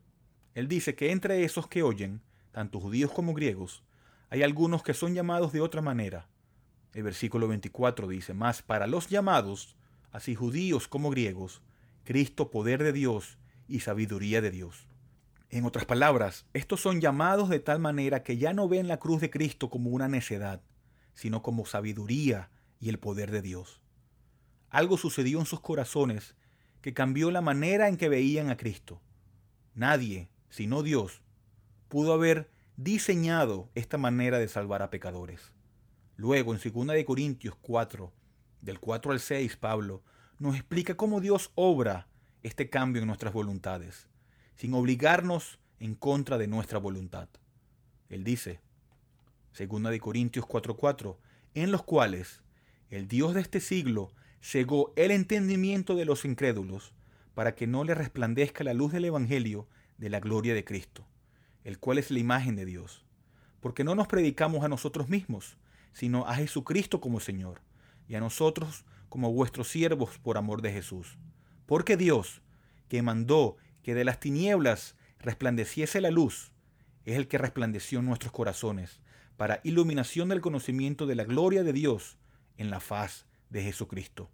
Él 0.54 0.66
dice 0.66 0.96
que 0.96 1.12
entre 1.12 1.44
esos 1.44 1.68
que 1.68 1.84
oyen, 1.84 2.22
tanto 2.50 2.80
judíos 2.80 3.12
como 3.12 3.34
griegos, 3.34 3.83
hay 4.34 4.42
algunos 4.42 4.82
que 4.82 4.94
son 4.94 5.14
llamados 5.14 5.52
de 5.52 5.60
otra 5.60 5.80
manera. 5.80 6.26
El 6.92 7.04
versículo 7.04 7.46
24 7.46 8.08
dice, 8.08 8.34
más 8.34 8.62
para 8.62 8.88
los 8.88 9.08
llamados, 9.08 9.76
así 10.10 10.34
judíos 10.34 10.88
como 10.88 11.10
griegos, 11.10 11.62
Cristo 12.02 12.50
poder 12.50 12.82
de 12.82 12.92
Dios 12.92 13.38
y 13.68 13.78
sabiduría 13.78 14.40
de 14.40 14.50
Dios. 14.50 14.88
En 15.50 15.64
otras 15.64 15.84
palabras, 15.84 16.46
estos 16.52 16.80
son 16.80 17.00
llamados 17.00 17.48
de 17.48 17.60
tal 17.60 17.78
manera 17.78 18.24
que 18.24 18.36
ya 18.36 18.52
no 18.52 18.66
ven 18.66 18.88
la 18.88 18.96
cruz 18.96 19.20
de 19.20 19.30
Cristo 19.30 19.70
como 19.70 19.90
una 19.90 20.08
necedad, 20.08 20.60
sino 21.12 21.40
como 21.40 21.64
sabiduría 21.64 22.50
y 22.80 22.88
el 22.88 22.98
poder 22.98 23.30
de 23.30 23.40
Dios. 23.40 23.82
Algo 24.68 24.96
sucedió 24.96 25.38
en 25.38 25.46
sus 25.46 25.60
corazones 25.60 26.34
que 26.80 26.92
cambió 26.92 27.30
la 27.30 27.40
manera 27.40 27.86
en 27.86 27.96
que 27.96 28.08
veían 28.08 28.50
a 28.50 28.56
Cristo. 28.56 29.00
Nadie, 29.74 30.28
sino 30.48 30.82
Dios, 30.82 31.22
pudo 31.86 32.12
haber 32.12 32.50
diseñado 32.76 33.71
esta 33.76 33.99
manera 33.99 34.38
de 34.38 34.49
salvar 34.49 34.83
a 34.83 34.90
pecadores. 34.90 35.52
Luego, 36.16 36.54
en 36.54 36.61
2 36.61 37.04
Corintios 37.04 37.54
4, 37.61 38.12
del 38.61 38.81
4 38.81 39.12
al 39.12 39.21
6, 39.21 39.57
Pablo 39.57 40.02
nos 40.38 40.57
explica 40.57 40.97
cómo 40.97 41.21
Dios 41.21 41.52
obra 41.54 42.09
este 42.43 42.71
cambio 42.71 43.00
en 43.00 43.07
nuestras 43.07 43.33
voluntades, 43.33 44.09
sin 44.57 44.75
obligarnos 44.75 45.61
en 45.78 45.95
contra 45.95 46.37
de 46.37 46.49
nuestra 46.49 46.78
voluntad. 46.78 47.28
Él 48.09 48.25
dice, 48.25 48.61
2 49.57 49.99
Corintios 50.00 50.45
4:4, 50.45 51.16
en 51.54 51.71
los 51.71 51.85
cuales 51.85 52.43
el 52.90 53.07
Dios 53.07 53.35
de 53.35 53.40
este 53.40 53.61
siglo 53.61 54.12
cegó 54.40 54.93
el 54.97 55.12
entendimiento 55.12 55.95
de 55.95 56.04
los 56.04 56.25
incrédulos 56.25 56.93
para 57.35 57.54
que 57.54 57.66
no 57.66 57.85
le 57.85 57.95
resplandezca 57.95 58.64
la 58.64 58.75
luz 58.75 58.93
del 58.93 59.04
Evangelio 59.04 59.69
de 59.97 60.11
la 60.11 60.21
gloria 60.21 60.54
de 60.54 60.64
Cristo 60.64 61.07
el 61.64 61.78
cual 61.78 61.99
es 61.99 62.11
la 62.11 62.18
imagen 62.18 62.54
de 62.54 62.64
Dios. 62.64 63.04
Porque 63.61 63.83
no 63.83 63.94
nos 63.94 64.06
predicamos 64.06 64.64
a 64.64 64.68
nosotros 64.68 65.09
mismos, 65.09 65.56
sino 65.92 66.26
a 66.26 66.35
Jesucristo 66.35 67.00
como 67.00 67.21
Señor, 67.21 67.62
y 68.06 68.14
a 68.14 68.21
nosotros 68.21 68.85
como 69.09 69.33
vuestros 69.33 69.68
siervos 69.68 70.18
por 70.18 70.37
amor 70.37 70.61
de 70.61 70.73
Jesús. 70.73 71.18
Porque 71.66 71.97
Dios, 71.97 72.42
que 72.88 73.02
mandó 73.02 73.56
que 73.83 73.94
de 73.94 74.04
las 74.04 74.21
tinieblas 74.21 74.97
resplandeciese 75.18 76.00
la 76.00 76.11
luz, 76.11 76.52
es 77.04 77.16
el 77.16 77.28
que 77.28 77.38
resplandeció 77.38 78.00
en 78.00 78.06
nuestros 78.06 78.33
corazones, 78.33 79.00
para 79.37 79.61
iluminación 79.64 80.28
del 80.28 80.40
conocimiento 80.40 81.06
de 81.06 81.14
la 81.14 81.25
gloria 81.25 81.62
de 81.64 81.73
Dios 81.73 82.18
en 82.56 82.71
la 82.71 82.80
faz 82.80 83.26
de 83.50 83.62
Jesucristo. 83.62 84.30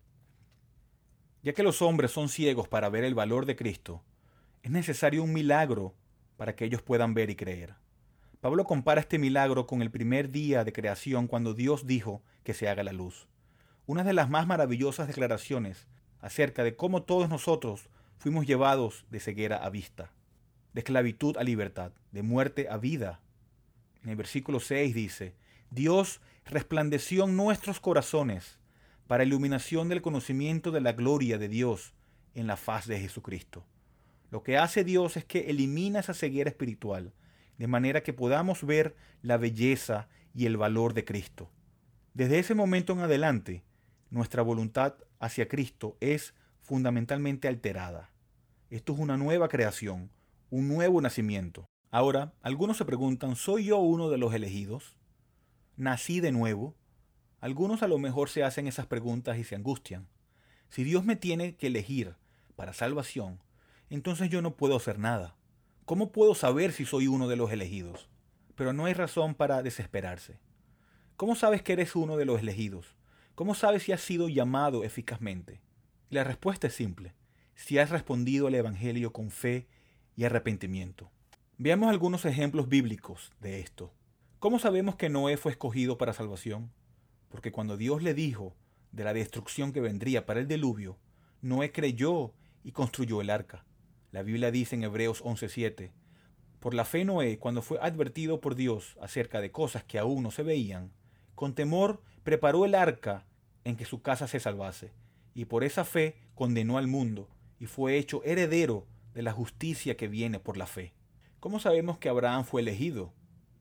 Ya 1.43 1.53
que 1.53 1.63
los 1.63 1.81
hombres 1.81 2.11
son 2.11 2.29
ciegos 2.29 2.69
para 2.69 2.91
ver 2.91 3.05
el 3.05 3.15
valor 3.15 3.47
de 3.47 3.57
Cristo, 3.57 4.03
es 4.63 4.71
necesario 4.71 5.23
un 5.23 5.33
milagro 5.33 5.95
para 6.41 6.57
que 6.57 6.65
ellos 6.65 6.81
puedan 6.81 7.13
ver 7.13 7.29
y 7.29 7.37
creer. 7.37 7.75
Pablo 8.41 8.65
compara 8.65 9.03
este 9.03 9.19
milagro 9.19 9.67
con 9.67 9.83
el 9.83 9.91
primer 9.91 10.31
día 10.31 10.65
de 10.65 10.73
creación 10.73 11.27
cuando 11.27 11.53
Dios 11.53 11.87
dijo 11.87 12.23
que 12.45 12.55
se 12.55 12.67
haga 12.67 12.83
la 12.83 12.95
luz. 12.95 13.29
Una 13.85 14.05
de 14.05 14.15
las 14.15 14.31
más 14.31 14.47
maravillosas 14.47 15.07
declaraciones 15.07 15.87
acerca 16.19 16.65
de 16.65 16.77
cómo 16.77 17.03
todos 17.03 17.29
nosotros 17.29 17.91
fuimos 18.17 18.47
llevados 18.47 19.05
de 19.11 19.21
ceguera 19.21 19.59
a 19.59 19.69
vista. 19.69 20.15
de 20.73 20.81
esclavitud 20.81 21.37
a 21.37 21.45
libertad, 21.45 21.93
de 22.11 22.23
muerte 22.23 22.69
a 22.71 22.79
vida. 22.79 23.21
En 24.03 24.09
el 24.09 24.17
versículo 24.17 24.61
6 24.61 24.95
dice, 24.95 25.35
Dios 25.71 26.23
resplandeció 26.47 27.25
en 27.25 27.37
nuestros 27.37 27.81
corazones 27.81 28.59
para 29.07 29.25
iluminación 29.25 29.91
del 29.91 30.01
conocimiento 30.01 30.71
de 30.71 30.81
la 30.81 30.93
gloria 30.93 31.37
de 31.37 31.51
Dios 31.51 31.93
en 32.33 32.47
la 32.47 32.57
faz 32.57 32.87
de 32.87 32.99
Jesucristo. 32.99 33.67
Lo 34.31 34.43
que 34.43 34.59
hace 34.59 34.85
Dios 34.85 35.17
es 35.17 35.25
que 35.25 35.51
elimina 35.51 36.01
esa 36.01 36.15
ceguera 36.15 36.51
espiritual, 36.51 37.13
de 37.59 37.67
manera 37.67 38.03
que 38.03 38.13
podamos 38.13 38.65
ver 38.65 38.97
la 39.23 39.37
belleza 39.37 40.09
y 40.35 40.47
el 40.47 40.57
valor 40.57 40.95
de 40.95 41.05
Cristo. 41.05 41.51
Desde 42.15 42.39
ese 42.39 42.55
momento 42.55 42.93
en 42.93 43.01
adelante, 43.01 43.65
nuestra 44.11 44.43
voluntad 44.43 44.95
hacia 45.19 45.49
Cristo 45.49 45.97
es 46.01 46.35
fundamentalmente 46.63 47.49
alterada. 47.49 48.11
Esto 48.71 48.93
es 48.93 48.99
una 49.01 49.17
nueva 49.17 49.49
creación, 49.49 50.11
un 50.51 50.69
nuevo 50.69 51.01
nacimiento. 51.01 51.69
Ahora, 51.91 52.33
algunos 52.43 52.77
se 52.77 52.85
preguntan, 52.85 53.35
¿soy 53.35 53.65
yo 53.67 53.79
uno 53.79 54.11
de 54.11 54.19
los 54.19 54.33
elegidos? 54.33 54.97
¿Nací 55.77 56.21
de 56.21 56.31
nuevo? 56.31 56.77
Algunos 57.41 57.83
a 57.83 57.89
lo 57.89 57.99
mejor 57.99 58.29
se 58.29 58.45
hacen 58.45 58.69
esas 58.69 58.87
preguntas 58.87 59.39
y 59.39 59.45
se 59.45 59.57
angustian. 59.57 60.09
Si 60.69 60.85
Dios 60.85 61.05
me 61.05 61.17
tiene 61.17 61.57
que 61.57 61.67
elegir 61.67 62.15
para 62.55 62.73
salvación, 62.73 63.41
entonces 63.91 64.31
yo 64.31 64.43
no 64.43 64.57
puedo 64.57 64.77
hacer 64.77 64.99
nada. 64.99 65.37
¿Cómo 65.85 66.13
puedo 66.13 66.35
saber 66.35 66.73
si 66.73 66.85
soy 66.85 67.09
uno 67.09 67.29
de 67.29 67.37
los 67.37 67.51
elegidos? 67.53 68.09
Pero 68.55 68.73
no 68.73 68.87
hay 68.87 68.95
razón 68.95 69.35
para 69.35 69.63
desesperarse. 69.63 70.39
¿Cómo 71.17 71.35
sabes 71.35 71.63
que 71.63 71.73
eres 71.73 71.97
uno 71.97 72.17
de 72.17 72.25
los 72.25 72.41
elegidos? 72.41 72.97
¿Cómo 73.35 73.55
sabes 73.55 73.83
si 73.83 73.93
has 73.93 74.01
sido 74.01 74.29
llamado 74.29 74.85
eficazmente? 74.85 75.61
la 76.11 76.25
respuesta 76.25 76.67
es 76.67 76.75
simple. 76.75 77.15
Si 77.55 77.79
has 77.79 77.91
respondido 77.91 78.49
al 78.49 78.55
Evangelio 78.57 79.13
con 79.13 79.31
fe 79.31 79.69
y 80.17 80.25
arrepentimiento. 80.25 81.11
Veamos 81.57 81.89
algunos 81.89 82.25
ejemplos 82.25 82.69
bíblicos 82.69 83.33
de 83.41 83.61
esto. 83.61 83.95
¿Cómo 84.41 84.59
sabemos 84.59 84.97
que 84.97 85.09
Noé 85.09 85.37
fue 85.37 85.53
escogido 85.53 85.99
para 85.99 86.13
salvación? 86.13 86.73
Porque 87.29 87.53
cuando 87.53 87.77
Dios 87.77 88.03
le 88.03 88.13
dijo 88.13 88.57
de 88.91 89.05
la 89.05 89.13
destrucción 89.13 89.73
que 89.73 89.81
vendría 89.81 90.27
para 90.27 90.41
el 90.41 90.49
diluvio, 90.49 90.99
Noé 91.43 91.71
creyó 91.71 92.35
y 92.65 92.73
construyó 92.73 93.21
el 93.21 93.31
arca. 93.31 93.65
La 94.13 94.23
Biblia 94.23 94.51
dice 94.51 94.75
en 94.75 94.83
Hebreos 94.83 95.23
11:7, 95.23 95.93
por 96.59 96.75
la 96.75 96.85
fe 96.85 97.05
Noé, 97.05 97.39
cuando 97.39 97.63
fue 97.63 97.79
advertido 97.81 98.41
por 98.41 98.55
Dios 98.55 98.97
acerca 99.01 99.41
de 99.41 99.53
cosas 99.53 99.85
que 99.85 99.99
aún 99.99 100.23
no 100.23 100.31
se 100.31 100.43
veían, 100.43 100.93
con 101.35 101.55
temor 101.55 102.03
preparó 102.23 102.65
el 102.65 102.75
arca 102.75 103.25
en 103.65 103.77
que 103.77 103.85
su 103.85 104.03
casa 104.03 104.27
se 104.27 104.41
salvase, 104.41 104.93
y 105.33 105.45
por 105.45 105.65
esa 105.65 105.85
fe 105.85 106.17
condenó 106.35 106.77
al 106.77 106.87
mundo, 106.87 107.29
y 107.59 107.67
fue 107.67 107.97
hecho 107.97 108.23
heredero 108.25 108.87
de 109.15 109.23
la 109.23 109.33
justicia 109.33 109.97
que 109.97 110.09
viene 110.09 110.41
por 110.41 110.57
la 110.57 110.67
fe. 110.67 110.93
¿Cómo 111.39 111.61
sabemos 111.61 111.99
que 111.99 112.09
Abraham 112.09 112.45
fue 112.45 112.63
elegido? 112.63 113.15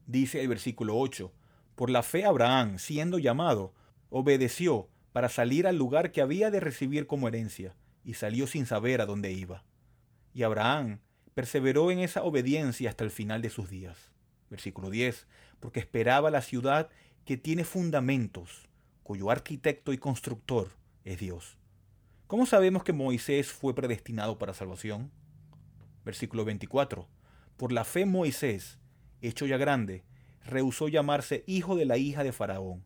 Dice 0.07 0.41
el 0.41 0.47
versículo 0.47 0.97
8, 0.97 1.31
por 1.75 1.89
la 1.89 2.03
fe 2.03 2.25
Abraham, 2.25 2.79
siendo 2.79 3.19
llamado, 3.19 3.73
obedeció 4.09 4.89
para 5.13 5.29
salir 5.29 5.67
al 5.67 5.77
lugar 5.77 6.11
que 6.11 6.21
había 6.21 6.51
de 6.51 6.59
recibir 6.59 7.07
como 7.07 7.27
herencia, 7.27 7.75
y 8.03 8.15
salió 8.15 8.47
sin 8.47 8.65
saber 8.65 8.99
a 8.99 9.05
dónde 9.05 9.31
iba. 9.31 9.63
Y 10.33 10.43
Abraham 10.43 10.99
perseveró 11.33 11.91
en 11.91 11.99
esa 11.99 12.23
obediencia 12.23 12.89
hasta 12.89 13.03
el 13.03 13.11
final 13.11 13.41
de 13.41 13.49
sus 13.49 13.69
días. 13.69 14.11
Versículo 14.49 14.89
10, 14.89 15.27
porque 15.59 15.79
esperaba 15.79 16.31
la 16.31 16.41
ciudad 16.41 16.89
que 17.25 17.37
tiene 17.37 17.63
fundamentos, 17.63 18.67
cuyo 19.03 19.29
arquitecto 19.29 19.93
y 19.93 19.97
constructor 19.97 20.69
es 21.03 21.19
Dios. 21.19 21.57
¿Cómo 22.27 22.45
sabemos 22.45 22.83
que 22.83 22.93
Moisés 22.93 23.51
fue 23.51 23.73
predestinado 23.73 24.37
para 24.37 24.53
salvación? 24.53 25.11
Versículo 26.05 26.45
24. 26.45 27.07
Por 27.57 27.71
la 27.71 27.83
fe 27.83 28.05
Moisés, 28.05 28.79
hecho 29.21 29.45
ya 29.45 29.57
grande, 29.57 30.03
rehusó 30.45 30.87
llamarse 30.87 31.43
hijo 31.47 31.75
de 31.75 31.85
la 31.85 31.97
hija 31.97 32.23
de 32.23 32.31
Faraón, 32.31 32.83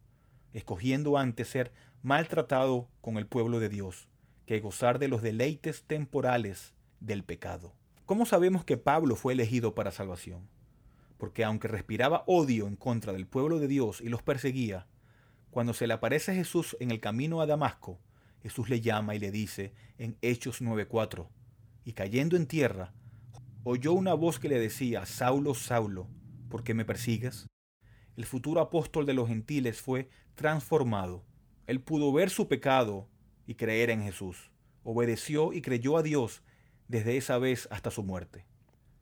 escogiendo 0.53 1.17
antes 1.17 1.47
ser 1.47 1.71
maltratado 2.01 2.89
con 3.01 3.17
el 3.17 3.27
pueblo 3.27 3.59
de 3.59 3.69
Dios, 3.69 4.07
que 4.45 4.59
gozar 4.59 4.99
de 4.99 5.07
los 5.07 5.21
deleites 5.21 5.83
temporales 5.83 6.72
del 7.03 7.23
pecado. 7.23 7.73
¿Cómo 8.05 8.25
sabemos 8.25 8.63
que 8.63 8.77
Pablo 8.77 9.15
fue 9.15 9.33
elegido 9.33 9.75
para 9.75 9.91
salvación? 9.91 10.47
Porque 11.17 11.43
aunque 11.43 11.67
respiraba 11.67 12.23
odio 12.27 12.67
en 12.67 12.75
contra 12.75 13.13
del 13.13 13.27
pueblo 13.27 13.59
de 13.59 13.67
Dios 13.67 14.01
y 14.01 14.09
los 14.09 14.23
perseguía, 14.23 14.87
cuando 15.51 15.73
se 15.73 15.85
le 15.85 15.93
aparece 15.93 16.33
Jesús 16.33 16.75
en 16.79 16.91
el 16.91 16.99
camino 16.99 17.41
a 17.41 17.45
Damasco, 17.45 17.99
Jesús 18.41 18.69
le 18.69 18.81
llama 18.81 19.15
y 19.15 19.19
le 19.19 19.31
dice 19.31 19.73
en 19.97 20.17
Hechos 20.21 20.61
9:4, 20.61 21.27
y 21.85 21.93
cayendo 21.93 22.35
en 22.35 22.47
tierra, 22.47 22.93
oyó 23.63 23.93
una 23.93 24.13
voz 24.13 24.39
que 24.39 24.49
le 24.49 24.59
decía, 24.59 25.05
Saulo, 25.05 25.53
Saulo, 25.53 26.07
¿por 26.49 26.63
qué 26.63 26.73
me 26.73 26.85
persigues? 26.85 27.47
El 28.15 28.25
futuro 28.25 28.61
apóstol 28.61 29.05
de 29.05 29.13
los 29.13 29.27
gentiles 29.27 29.81
fue 29.81 30.09
transformado. 30.35 31.25
Él 31.67 31.81
pudo 31.81 32.11
ver 32.13 32.29
su 32.29 32.47
pecado 32.47 33.09
y 33.45 33.55
creer 33.55 33.89
en 33.89 34.03
Jesús. 34.03 34.51
Obedeció 34.83 35.53
y 35.53 35.61
creyó 35.61 35.97
a 35.97 36.03
Dios 36.03 36.43
desde 36.93 37.17
esa 37.17 37.39
vez 37.39 37.67
hasta 37.71 37.89
su 37.89 38.03
muerte. 38.03 38.45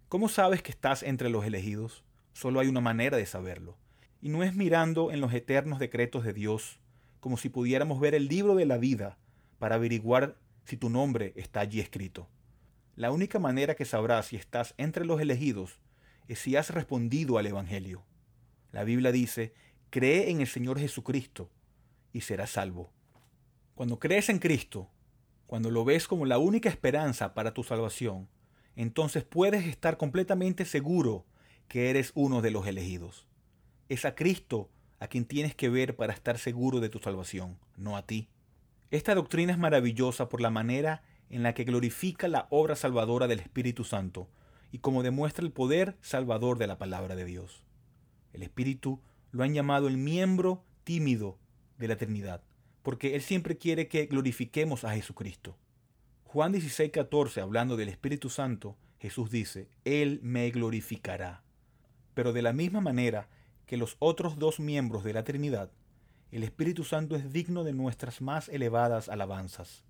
¿Cómo 0.08 0.30
sabes 0.30 0.63
que 0.63 0.71
estás 0.71 1.04
entre 1.04 1.30
los 1.30 1.43
elegidos? 1.43 2.06
Solo 2.32 2.62
hay 2.62 2.69
una 2.69 2.80
manera 2.80 3.17
de 3.17 3.25
saberlo. 3.25 3.77
Y 4.21 4.30
no 4.30 4.43
es 4.43 4.56
mirando 4.56 5.12
en 5.12 5.19
los 5.19 5.34
eternos 5.34 5.77
decretos 5.77 6.23
de 6.23 6.32
Dios, 6.32 6.80
como 7.19 7.36
si 7.36 7.49
pudiéramos 7.49 7.99
ver 7.99 8.15
el 8.15 8.30
libro 8.30 8.56
de 8.56 8.65
la 8.65 8.77
vida 8.77 9.17
para 9.60 9.75
averiguar 9.75 10.38
si 10.63 10.77
tu 10.77 10.89
nombre 10.89 11.34
está 11.36 11.60
allí 11.60 11.82
escrito. 11.82 12.30
La 12.95 13.12
única 13.12 13.39
manera 13.39 13.75
que 13.75 13.84
sabrás 13.84 14.27
si 14.27 14.38
estás 14.38 14.73
entre 14.77 15.04
los 15.04 15.19
elegidos 15.19 15.82
es 16.30 16.39
si 16.39 16.56
has 16.56 16.69
respondido 16.69 17.38
al 17.38 17.47
Evangelio. 17.47 18.06
La 18.71 18.86
Biblia 18.86 19.12
dice, 19.12 19.54
cree 19.89 20.30
en 20.30 20.39
el 20.39 20.47
Señor 20.47 20.80
Jesucristo 20.80 21.51
y 22.13 22.21
serás 22.21 22.51
salvo. 22.51 22.93
Cuando 23.75 23.99
crees 23.99 24.30
en 24.30 24.39
Cristo, 24.39 24.89
cuando 25.51 25.69
lo 25.69 25.83
ves 25.83 26.07
como 26.07 26.25
la 26.25 26.37
única 26.37 26.69
esperanza 26.69 27.33
para 27.33 27.53
tu 27.53 27.61
salvación, 27.61 28.29
entonces 28.77 29.25
puedes 29.25 29.67
estar 29.67 29.97
completamente 29.97 30.63
seguro 30.63 31.25
que 31.67 31.89
eres 31.89 32.13
uno 32.15 32.41
de 32.41 32.51
los 32.51 32.65
elegidos. 32.67 33.27
Es 33.89 34.05
a 34.05 34.15
Cristo 34.15 34.69
a 35.01 35.07
quien 35.07 35.25
tienes 35.25 35.53
que 35.53 35.67
ver 35.67 35.97
para 35.97 36.13
estar 36.13 36.37
seguro 36.37 36.79
de 36.79 36.87
tu 36.87 36.99
salvación, 36.99 37.57
no 37.75 37.97
a 37.97 38.05
ti. 38.05 38.29
Esta 38.91 39.13
doctrina 39.13 39.51
es 39.51 39.57
maravillosa 39.57 40.29
por 40.29 40.39
la 40.39 40.51
manera 40.51 41.03
en 41.29 41.43
la 41.43 41.53
que 41.53 41.65
glorifica 41.65 42.29
la 42.29 42.47
obra 42.49 42.77
salvadora 42.77 43.27
del 43.27 43.41
Espíritu 43.41 43.83
Santo 43.83 44.29
y 44.71 44.77
como 44.77 45.03
demuestra 45.03 45.43
el 45.43 45.51
poder 45.51 45.97
salvador 45.99 46.59
de 46.59 46.67
la 46.67 46.77
palabra 46.77 47.17
de 47.17 47.25
Dios. 47.25 47.65
El 48.31 48.41
Espíritu 48.41 49.01
lo 49.31 49.43
han 49.43 49.53
llamado 49.53 49.89
el 49.89 49.97
miembro 49.97 50.63
tímido 50.85 51.39
de 51.77 51.89
la 51.89 51.97
Trinidad 51.97 52.41
porque 52.83 53.15
Él 53.15 53.21
siempre 53.21 53.57
quiere 53.57 53.87
que 53.87 54.05
glorifiquemos 54.05 54.83
a 54.83 54.93
Jesucristo. 54.93 55.57
Juan 56.23 56.51
16, 56.51 56.91
14, 56.91 57.41
hablando 57.41 57.77
del 57.77 57.89
Espíritu 57.89 58.29
Santo, 58.29 58.77
Jesús 58.99 59.29
dice, 59.29 59.69
Él 59.83 60.19
me 60.23 60.49
glorificará. 60.51 61.43
Pero 62.13 62.33
de 62.33 62.41
la 62.41 62.53
misma 62.53 62.81
manera 62.81 63.29
que 63.65 63.77
los 63.77 63.95
otros 63.99 64.37
dos 64.37 64.59
miembros 64.59 65.03
de 65.03 65.13
la 65.13 65.23
Trinidad, 65.23 65.71
el 66.31 66.43
Espíritu 66.43 66.83
Santo 66.83 67.15
es 67.15 67.33
digno 67.33 67.63
de 67.63 67.73
nuestras 67.73 68.21
más 68.21 68.47
elevadas 68.49 69.09
alabanzas, 69.09 69.83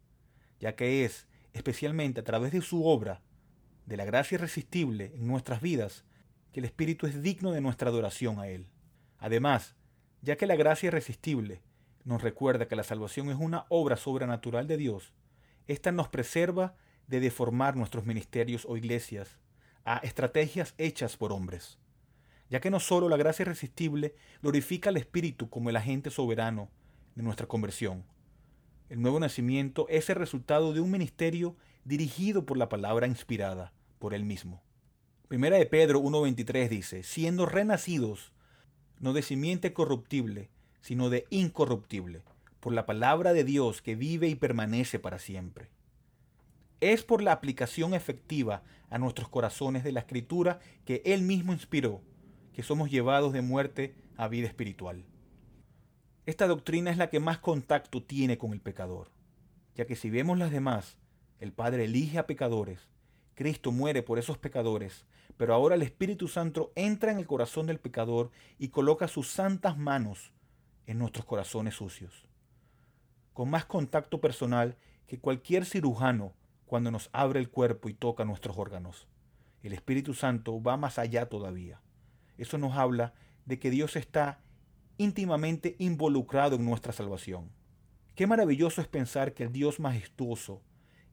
ya 0.59 0.75
que 0.75 1.05
es, 1.05 1.27
especialmente 1.53 2.21
a 2.21 2.23
través 2.23 2.51
de 2.51 2.61
su 2.61 2.85
obra, 2.85 3.21
de 3.85 3.97
la 3.97 4.05
gracia 4.05 4.35
irresistible 4.35 5.11
en 5.15 5.27
nuestras 5.27 5.61
vidas, 5.61 6.03
que 6.51 6.59
el 6.59 6.65
Espíritu 6.65 7.05
es 7.05 7.21
digno 7.21 7.51
de 7.51 7.61
nuestra 7.61 7.89
adoración 7.89 8.39
a 8.39 8.47
Él. 8.47 8.67
Además, 9.19 9.75
ya 10.21 10.35
que 10.35 10.47
la 10.47 10.55
gracia 10.55 10.87
irresistible 10.87 11.61
nos 12.03 12.21
recuerda 12.21 12.67
que 12.67 12.75
la 12.75 12.83
salvación 12.83 13.29
es 13.29 13.37
una 13.39 13.65
obra 13.69 13.97
sobrenatural 13.97 14.67
de 14.67 14.77
Dios, 14.77 15.13
esta 15.67 15.91
nos 15.91 16.09
preserva 16.09 16.75
de 17.07 17.19
deformar 17.19 17.75
nuestros 17.75 18.05
ministerios 18.05 18.65
o 18.67 18.77
iglesias 18.77 19.37
a 19.85 19.97
estrategias 19.97 20.73
hechas 20.77 21.17
por 21.17 21.31
hombres, 21.31 21.77
ya 22.49 22.59
que 22.59 22.69
no 22.69 22.79
solo 22.79 23.09
la 23.09 23.17
gracia 23.17 23.43
irresistible 23.43 24.15
glorifica 24.41 24.89
al 24.89 24.97
Espíritu 24.97 25.49
como 25.49 25.69
el 25.69 25.75
agente 25.75 26.09
soberano 26.09 26.69
de 27.15 27.23
nuestra 27.23 27.47
conversión, 27.47 28.05
el 28.91 29.01
nuevo 29.01 29.21
nacimiento 29.21 29.87
es 29.87 30.09
el 30.09 30.17
resultado 30.17 30.73
de 30.73 30.81
un 30.81 30.91
ministerio 30.91 31.55
dirigido 31.85 32.45
por 32.45 32.57
la 32.57 32.67
palabra 32.67 33.07
inspirada 33.07 33.71
por 33.99 34.13
él 34.13 34.25
mismo. 34.25 34.61
Primera 35.29 35.55
de 35.55 35.65
Pedro 35.65 36.01
1.23 36.01 36.67
dice, 36.67 37.03
siendo 37.03 37.45
renacidos, 37.45 38.33
no 38.99 39.13
de 39.13 39.21
simiente 39.21 39.71
corruptible, 39.71 40.49
sino 40.81 41.09
de 41.09 41.25
incorruptible, 41.29 42.21
por 42.59 42.73
la 42.73 42.85
palabra 42.85 43.33
de 43.33 43.43
Dios 43.43 43.81
que 43.81 43.95
vive 43.95 44.27
y 44.27 44.35
permanece 44.35 44.99
para 44.99 45.19
siempre. 45.19 45.69
Es 46.79 47.03
por 47.03 47.21
la 47.21 47.31
aplicación 47.31 47.93
efectiva 47.93 48.63
a 48.89 48.97
nuestros 48.97 49.29
corazones 49.29 49.83
de 49.83 49.91
la 49.91 50.01
escritura 50.01 50.59
que 50.85 51.01
Él 51.05 51.21
mismo 51.21 51.53
inspiró, 51.53 52.01
que 52.53 52.63
somos 52.63 52.91
llevados 52.91 53.33
de 53.33 53.41
muerte 53.41 53.95
a 54.17 54.27
vida 54.27 54.47
espiritual. 54.47 55.05
Esta 56.25 56.47
doctrina 56.47 56.91
es 56.91 56.97
la 56.97 57.09
que 57.09 57.19
más 57.19 57.39
contacto 57.39 58.03
tiene 58.03 58.37
con 58.37 58.53
el 58.53 58.61
pecador, 58.61 59.09
ya 59.75 59.85
que 59.85 59.95
si 59.95 60.09
vemos 60.09 60.37
las 60.37 60.51
demás, 60.51 60.97
el 61.39 61.53
Padre 61.53 61.85
elige 61.85 62.19
a 62.19 62.27
pecadores 62.27 62.91
Cristo 63.41 63.71
muere 63.71 64.03
por 64.03 64.19
esos 64.19 64.37
pecadores, 64.37 65.05
pero 65.35 65.55
ahora 65.55 65.73
el 65.73 65.81
Espíritu 65.81 66.27
Santo 66.27 66.71
entra 66.75 67.11
en 67.11 67.17
el 67.17 67.25
corazón 67.25 67.65
del 67.65 67.79
pecador 67.79 68.29
y 68.59 68.67
coloca 68.67 69.07
sus 69.07 69.29
santas 69.29 69.79
manos 69.79 70.31
en 70.87 70.97
nuestros 70.97 71.25
corazones 71.25 71.75
sucios. 71.75 72.27
Con 73.33 73.49
más 73.49 73.65
contacto 73.65 74.21
personal 74.21 74.75
que 75.07 75.19
cualquier 75.19 75.65
cirujano 75.65 76.33
cuando 76.65 76.91
nos 76.91 77.09
abre 77.11 77.39
el 77.39 77.49
cuerpo 77.49 77.89
y 77.89 77.93
toca 77.93 78.23
nuestros 78.23 78.57
órganos. 78.57 79.07
El 79.63 79.73
Espíritu 79.73 80.13
Santo 80.13 80.61
va 80.61 80.77
más 80.77 80.97
allá 80.97 81.27
todavía. 81.27 81.81
Eso 82.37 82.57
nos 82.57 82.77
habla 82.77 83.13
de 83.45 83.59
que 83.59 83.69
Dios 83.69 83.95
está 83.95 84.39
íntimamente 84.97 85.75
involucrado 85.79 86.55
en 86.55 86.65
nuestra 86.65 86.93
salvación. 86.93 87.49
Qué 88.15 88.27
maravilloso 88.27 88.81
es 88.81 88.87
pensar 88.87 89.33
que 89.33 89.43
el 89.43 89.51
Dios 89.51 89.79
majestuoso 89.79 90.61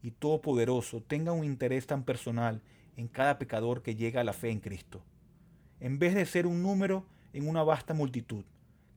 y 0.03 0.13
todopoderoso 0.13 1.03
tenga 1.03 1.33
un 1.33 1.45
interés 1.45 1.87
tan 1.87 2.05
personal 2.05 2.63
en 2.97 3.09
cada 3.09 3.39
pecador 3.39 3.83
que 3.83 3.95
llega 3.95 4.21
a 4.21 4.25
la 4.25 4.33
fe 4.33 4.51
en 4.51 4.61
Cristo. 4.61 5.03
En 5.81 5.99
vez 5.99 6.15
de 6.15 6.27
ser 6.27 6.47
un 6.47 6.63
número 6.63 7.07
en 7.33 7.49
una 7.49 7.63
vasta 7.63 7.95
multitud, 7.95 8.45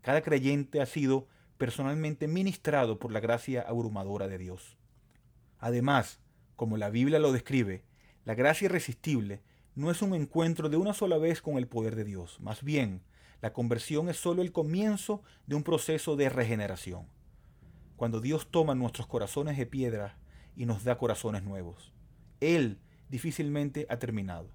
cada 0.02 0.22
creyente 0.22 0.82
ha 0.82 0.86
sido 0.86 1.28
personalmente 1.58 2.28
ministrado 2.28 3.00
por 3.00 3.12
la 3.12 3.20
gracia 3.20 3.62
abrumadora 3.62 4.28
de 4.28 4.38
Dios. 4.38 4.78
Además, 5.60 6.20
como 6.56 6.78
la 6.78 6.90
Biblia 6.90 7.20
lo 7.20 7.32
describe, 7.32 7.84
la 8.26 8.36
gracia 8.36 8.66
irresistible 8.66 9.42
no 9.76 9.92
es 9.92 10.02
un 10.02 10.14
encuentro 10.14 10.70
de 10.70 10.78
una 10.78 10.94
sola 10.94 11.18
vez 11.18 11.42
con 11.42 11.58
el 11.58 11.68
poder 11.68 11.96
de 11.96 12.04
Dios, 12.04 12.40
más 12.42 12.64
bien, 12.64 13.04
la 13.42 13.54
conversión 13.54 14.10
es 14.10 14.18
solo 14.18 14.42
el 14.44 14.52
comienzo 14.52 15.24
de 15.48 15.56
un 15.56 15.64
proceso 15.64 16.16
de 16.16 16.30
regeneración. 16.30 17.08
Cuando 17.96 18.22
Dios 18.22 18.50
toma 18.52 18.76
nuestros 18.76 19.08
corazones 19.08 19.58
de 19.58 19.66
piedra 19.66 20.18
y 20.56 20.66
nos 20.66 20.84
da 20.84 20.98
corazones 20.98 21.44
nuevos, 21.44 21.94
Él 22.40 22.80
difícilmente 23.10 23.88
ha 23.90 23.98
terminado, 23.98 24.50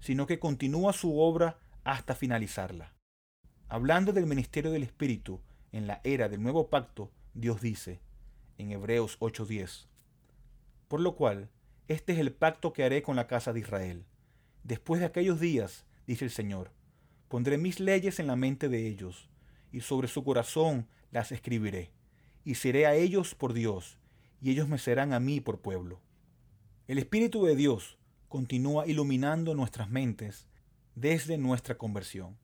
sino 0.00 0.26
que 0.26 0.38
continúa 0.40 0.92
su 0.92 1.18
obra 1.18 1.58
hasta 1.84 2.14
finalizarla. 2.14 2.92
Hablando 3.72 4.12
del 4.12 4.26
ministerio 4.26 4.70
del 4.70 4.82
Espíritu 4.82 5.40
en 5.72 5.86
la 5.86 6.02
era 6.04 6.28
del 6.28 6.42
nuevo 6.42 6.68
pacto, 6.68 7.10
Dios 7.32 7.62
dice 7.62 8.02
en 8.58 8.70
Hebreos 8.70 9.16
8:10, 9.18 9.88
por 10.88 11.00
lo 11.00 11.16
cual, 11.16 11.48
este 11.88 12.12
es 12.12 12.18
el 12.18 12.34
pacto 12.34 12.74
que 12.74 12.84
haré 12.84 13.00
con 13.00 13.16
la 13.16 13.26
casa 13.26 13.54
de 13.54 13.60
Israel. 13.60 14.04
Después 14.62 15.00
de 15.00 15.06
aquellos 15.06 15.40
días, 15.40 15.86
dice 16.06 16.26
el 16.26 16.30
Señor, 16.30 16.70
pondré 17.28 17.56
mis 17.56 17.80
leyes 17.80 18.20
en 18.20 18.26
la 18.26 18.36
mente 18.36 18.68
de 18.68 18.86
ellos, 18.86 19.30
y 19.72 19.80
sobre 19.80 20.06
su 20.06 20.22
corazón 20.22 20.86
las 21.10 21.32
escribiré, 21.32 21.92
y 22.44 22.56
seré 22.56 22.84
a 22.84 22.94
ellos 22.94 23.34
por 23.34 23.54
Dios, 23.54 23.96
y 24.42 24.50
ellos 24.50 24.68
me 24.68 24.76
serán 24.76 25.14
a 25.14 25.18
mí 25.18 25.40
por 25.40 25.62
pueblo. 25.62 26.02
El 26.88 26.98
Espíritu 26.98 27.46
de 27.46 27.56
Dios 27.56 27.96
continúa 28.28 28.86
iluminando 28.86 29.54
nuestras 29.54 29.88
mentes 29.88 30.46
desde 30.94 31.38
nuestra 31.38 31.78
conversión. 31.78 32.41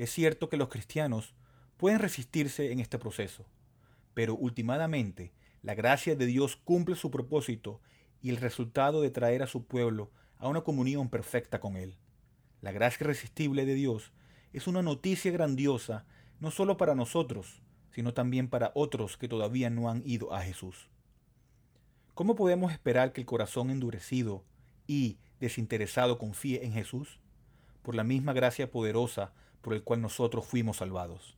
Es 0.00 0.10
cierto 0.10 0.48
que 0.48 0.56
los 0.56 0.70
cristianos 0.70 1.34
pueden 1.76 1.98
resistirse 1.98 2.72
en 2.72 2.80
este 2.80 2.98
proceso, 2.98 3.44
pero 4.14 4.34
últimamente 4.34 5.34
la 5.60 5.74
gracia 5.74 6.16
de 6.16 6.24
Dios 6.24 6.56
cumple 6.56 6.96
su 6.96 7.10
propósito 7.10 7.82
y 8.22 8.30
el 8.30 8.38
resultado 8.38 9.02
de 9.02 9.10
traer 9.10 9.42
a 9.42 9.46
su 9.46 9.66
pueblo 9.66 10.10
a 10.38 10.48
una 10.48 10.62
comunión 10.62 11.10
perfecta 11.10 11.60
con 11.60 11.76
Él. 11.76 11.98
La 12.62 12.72
gracia 12.72 13.04
irresistible 13.04 13.66
de 13.66 13.74
Dios 13.74 14.10
es 14.54 14.66
una 14.66 14.80
noticia 14.80 15.32
grandiosa 15.32 16.06
no 16.38 16.50
solo 16.50 16.78
para 16.78 16.94
nosotros, 16.94 17.60
sino 17.90 18.14
también 18.14 18.48
para 18.48 18.72
otros 18.74 19.18
que 19.18 19.28
todavía 19.28 19.68
no 19.68 19.90
han 19.90 20.02
ido 20.06 20.32
a 20.32 20.40
Jesús. 20.40 20.88
¿Cómo 22.14 22.36
podemos 22.36 22.72
esperar 22.72 23.12
que 23.12 23.20
el 23.20 23.26
corazón 23.26 23.68
endurecido 23.68 24.44
y 24.86 25.18
desinteresado 25.40 26.16
confíe 26.16 26.64
en 26.64 26.72
Jesús? 26.72 27.20
Por 27.82 27.94
la 27.94 28.02
misma 28.02 28.32
gracia 28.32 28.70
poderosa 28.70 29.34
por 29.62 29.74
el 29.74 29.82
cual 29.82 30.00
nosotros 30.00 30.46
fuimos 30.46 30.78
salvados. 30.78 31.36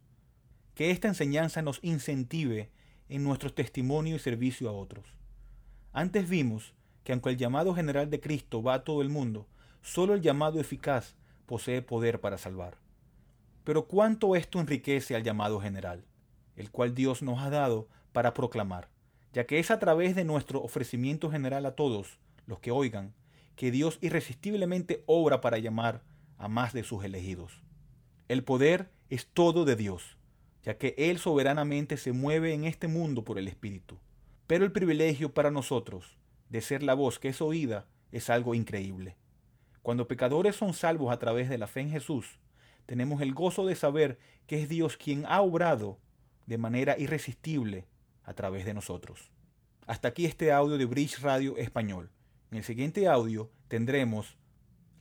Que 0.75 0.91
esta 0.91 1.09
enseñanza 1.09 1.63
nos 1.63 1.81
incentive 1.83 2.71
en 3.09 3.25
nuestro 3.25 3.53
testimonio 3.53 4.17
y 4.17 4.19
servicio 4.19 4.69
a 4.69 4.73
otros. 4.73 5.05
Antes 5.93 6.29
vimos 6.29 6.75
que 7.05 7.13
aunque 7.13 7.31
el 7.31 7.37
llamado 7.37 7.75
general 7.75 8.11
de 8.11 8.21
Cristo 8.21 8.63
va 8.63 8.75
a 8.75 8.85
todo 8.85 9.03
el 9.03 9.09
mundo, 9.09 9.47
solo 9.83 10.15
el 10.15 10.23
llamado 10.23 10.61
eficaz 10.61 11.17
posee 11.47 11.83
poder 11.83 12.21
para 12.21 12.39
salvar. 12.39 12.79
Pero 13.65 13.87
cuánto 13.87 14.37
esto 14.37 14.61
enriquece 14.61 15.15
al 15.15 15.23
llamado 15.23 15.61
general, 15.61 16.05
el 16.57 16.71
cual 16.71 16.95
Dios 16.95 17.23
nos 17.23 17.41
ha 17.41 17.51
dado 17.51 17.89
para 18.13 18.35
proclamar, 18.35 18.89
ya 19.33 19.47
que 19.47 19.59
es 19.59 19.71
a 19.71 19.79
través 19.79 20.15
de 20.15 20.25
nuestro 20.25 20.63
ofrecimiento 20.63 21.31
general 21.31 21.67
a 21.67 21.75
todos 21.75 22.19
los 22.47 22.61
que 22.61 22.71
oigan, 22.71 23.15
que 23.57 23.71
Dios 23.71 23.99
irresistiblemente 24.01 25.03
obra 25.07 25.41
para 25.41 25.59
llamar 25.59 26.03
a 26.39 26.49
más 26.49 26.73
de 26.73 26.83
sus 26.83 27.05
elegidos. 27.05 27.63
El 28.33 28.45
poder 28.45 28.89
es 29.11 29.27
todo 29.27 29.67
de 29.67 29.77
Dios, 29.77 30.17
ya 30.63 30.79
que 30.79 30.95
Él 30.97 31.19
soberanamente 31.19 31.99
se 31.99 32.13
mueve 32.13 32.55
en 32.55 32.65
este 32.65 32.89
mundo 32.89 33.25
por 33.25 33.39
el 33.39 33.47
Espíritu. 33.47 33.99
Pero 34.47 34.65
el 34.65 34.73
privilegio 34.73 35.35
para 35.35 35.51
nosotros 35.51 36.17
de 36.49 36.63
ser 36.63 36.83
la 36.83 36.95
voz 36.95 37.19
que 37.19 37.29
es 37.29 37.43
oída 37.43 37.87
es 38.11 38.31
algo 38.31 38.55
increíble. 38.55 39.19
Cuando 39.83 40.09
pecadores 40.09 40.57
son 40.57 40.73
salvos 40.73 41.13
a 41.13 41.19
través 41.19 41.51
de 41.51 41.59
la 41.59 41.67
fe 41.67 41.81
en 41.81 41.91
Jesús, 41.91 42.39
tenemos 42.87 43.21
el 43.21 43.35
gozo 43.35 43.67
de 43.67 43.75
saber 43.75 44.19
que 44.47 44.63
es 44.63 44.69
Dios 44.71 44.97
quien 44.97 45.27
ha 45.27 45.43
obrado 45.43 45.99
de 46.47 46.57
manera 46.57 46.99
irresistible 46.99 47.85
a 48.25 48.33
través 48.33 48.65
de 48.65 48.73
nosotros. 48.73 49.31
Hasta 49.87 50.09
aquí 50.09 50.25
este 50.25 50.53
audio 50.53 50.79
de 50.79 50.87
Bridge 50.87 51.21
Radio 51.21 51.59
Español. 51.59 52.11
En 52.51 52.57
el 52.57 52.65
siguiente 52.65 53.09
audio 53.09 53.51
tendremos 53.69 54.39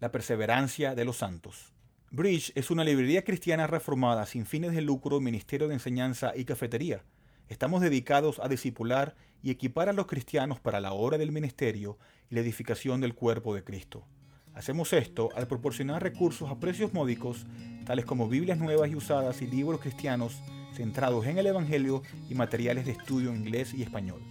la 0.02 0.12
perseverancia 0.12 0.96
de 0.96 1.06
los 1.06 1.16
santos. 1.16 1.72
Bridge 2.14 2.52
es 2.56 2.70
una 2.72 2.84
librería 2.84 3.24
cristiana 3.24 3.68
reformada 3.68 4.26
sin 4.26 4.46
fines 4.46 4.74
de 4.74 4.82
lucro, 4.82 5.22
ministerio 5.22 5.70
de 5.70 5.76
enseñanza 5.76 6.34
y 6.36 6.44
cafetería. 6.44 7.06
Estamos 7.48 7.80
dedicados 7.80 8.42
a 8.44 8.50
discipular 8.50 9.16
y 9.42 9.50
equipar 9.50 9.88
a 9.88 9.94
los 9.94 10.08
cristianos 10.08 10.60
para 10.60 10.82
la 10.82 10.92
obra 10.92 11.18
del 11.18 11.32
ministerio 11.32 11.98
y 12.30 12.36
la 12.36 12.42
edificación 12.42 13.00
del 13.00 13.16
cuerpo 13.16 13.56
de 13.56 13.64
Cristo. 13.64 14.06
Hacemos 14.54 14.92
esto 14.92 15.30
al 15.38 15.48
proporcionar 15.48 16.04
recursos 16.04 16.52
a 16.52 16.60
precios 16.60 16.92
módicos, 16.92 17.46
tales 17.86 18.04
como 18.04 18.28
Biblias 18.28 18.58
nuevas 18.58 18.92
y 18.92 18.96
usadas 18.96 19.42
y 19.42 19.48
libros 19.48 19.80
cristianos 19.80 20.42
centrados 20.74 21.26
en 21.28 21.38
el 21.38 21.48
Evangelio 21.48 22.04
y 22.30 22.36
materiales 22.36 22.86
de 22.86 22.92
estudio 22.92 23.30
en 23.30 23.38
inglés 23.38 23.74
y 23.74 23.84
español. 23.84 24.22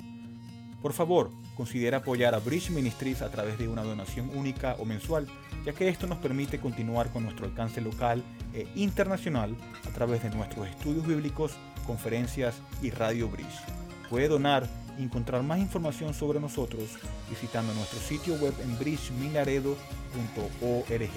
Por 0.82 0.94
favor, 0.94 1.30
considera 1.56 1.98
apoyar 1.98 2.34
a 2.34 2.38
Bridge 2.38 2.70
Ministries 2.70 3.20
a 3.20 3.30
través 3.30 3.58
de 3.58 3.68
una 3.68 3.82
donación 3.82 4.30
única 4.34 4.76
o 4.78 4.86
mensual, 4.86 5.26
ya 5.64 5.74
que 5.74 5.88
esto 5.88 6.06
nos 6.06 6.18
permite 6.18 6.58
continuar 6.58 7.12
con 7.12 7.24
nuestro 7.24 7.44
alcance 7.44 7.82
local 7.82 8.24
e 8.54 8.66
internacional 8.76 9.54
a 9.86 9.92
través 9.92 10.22
de 10.22 10.30
nuestros 10.30 10.68
estudios 10.68 11.06
bíblicos, 11.06 11.52
conferencias 11.86 12.54
y 12.80 12.90
Radio 12.90 13.28
Bridge. 13.28 13.60
Puede 14.08 14.28
donar 14.28 14.66
y 14.98 15.02
encontrar 15.02 15.42
más 15.42 15.58
información 15.58 16.14
sobre 16.14 16.40
nosotros 16.40 16.96
visitando 17.28 17.74
nuestro 17.74 18.00
sitio 18.00 18.34
web 18.36 18.54
en 18.62 18.78
bridgeminaredo.org. 18.78 21.10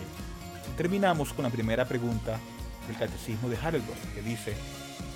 Terminamos 0.75 1.31
con 1.31 1.43
la 1.43 1.49
primera 1.49 1.85
pregunta 1.85 2.37
del 2.87 2.97
Catecismo 2.97 3.47
de 3.47 3.55
Heidelberg, 3.55 4.13
que 4.13 4.21
dice, 4.21 4.53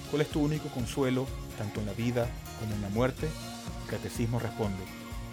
¿cuál 0.09 0.21
es 0.21 0.29
tu 0.29 0.41
único 0.41 0.69
consuelo 0.69 1.27
tanto 1.57 1.81
en 1.81 1.87
la 1.87 1.93
vida 1.93 2.29
como 2.61 2.73
en 2.73 2.81
la 2.81 2.89
muerte? 2.89 3.27
Catecismo 3.87 4.39
responde, 4.39 4.83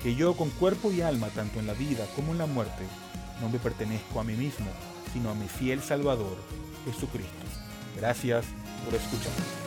que 0.03 0.15
yo 0.15 0.35
con 0.35 0.51
cuerpo 0.51 0.93
y 0.93 1.01
alma, 1.01 1.29
tanto 1.29 1.61
en 1.61 1.67
la 1.67 1.75
vida 1.75 2.07
como 2.17 2.33
en 2.33 2.39
la 2.39 2.47
muerte, 2.47 2.85
no 3.41 3.49
me 3.49 3.59
pertenezco 3.59 4.21
a 4.21 4.25
mí 4.25 4.35
mismo, 4.35 4.67
sino 5.13 5.31
a 5.31 5.35
mi 5.35 5.49
fiel 5.49 5.83
Salvador, 5.83 6.37
Jesucristo. 6.85 7.47
Gracias 7.97 8.45
por 8.85 8.95
escuchar. 8.95 9.64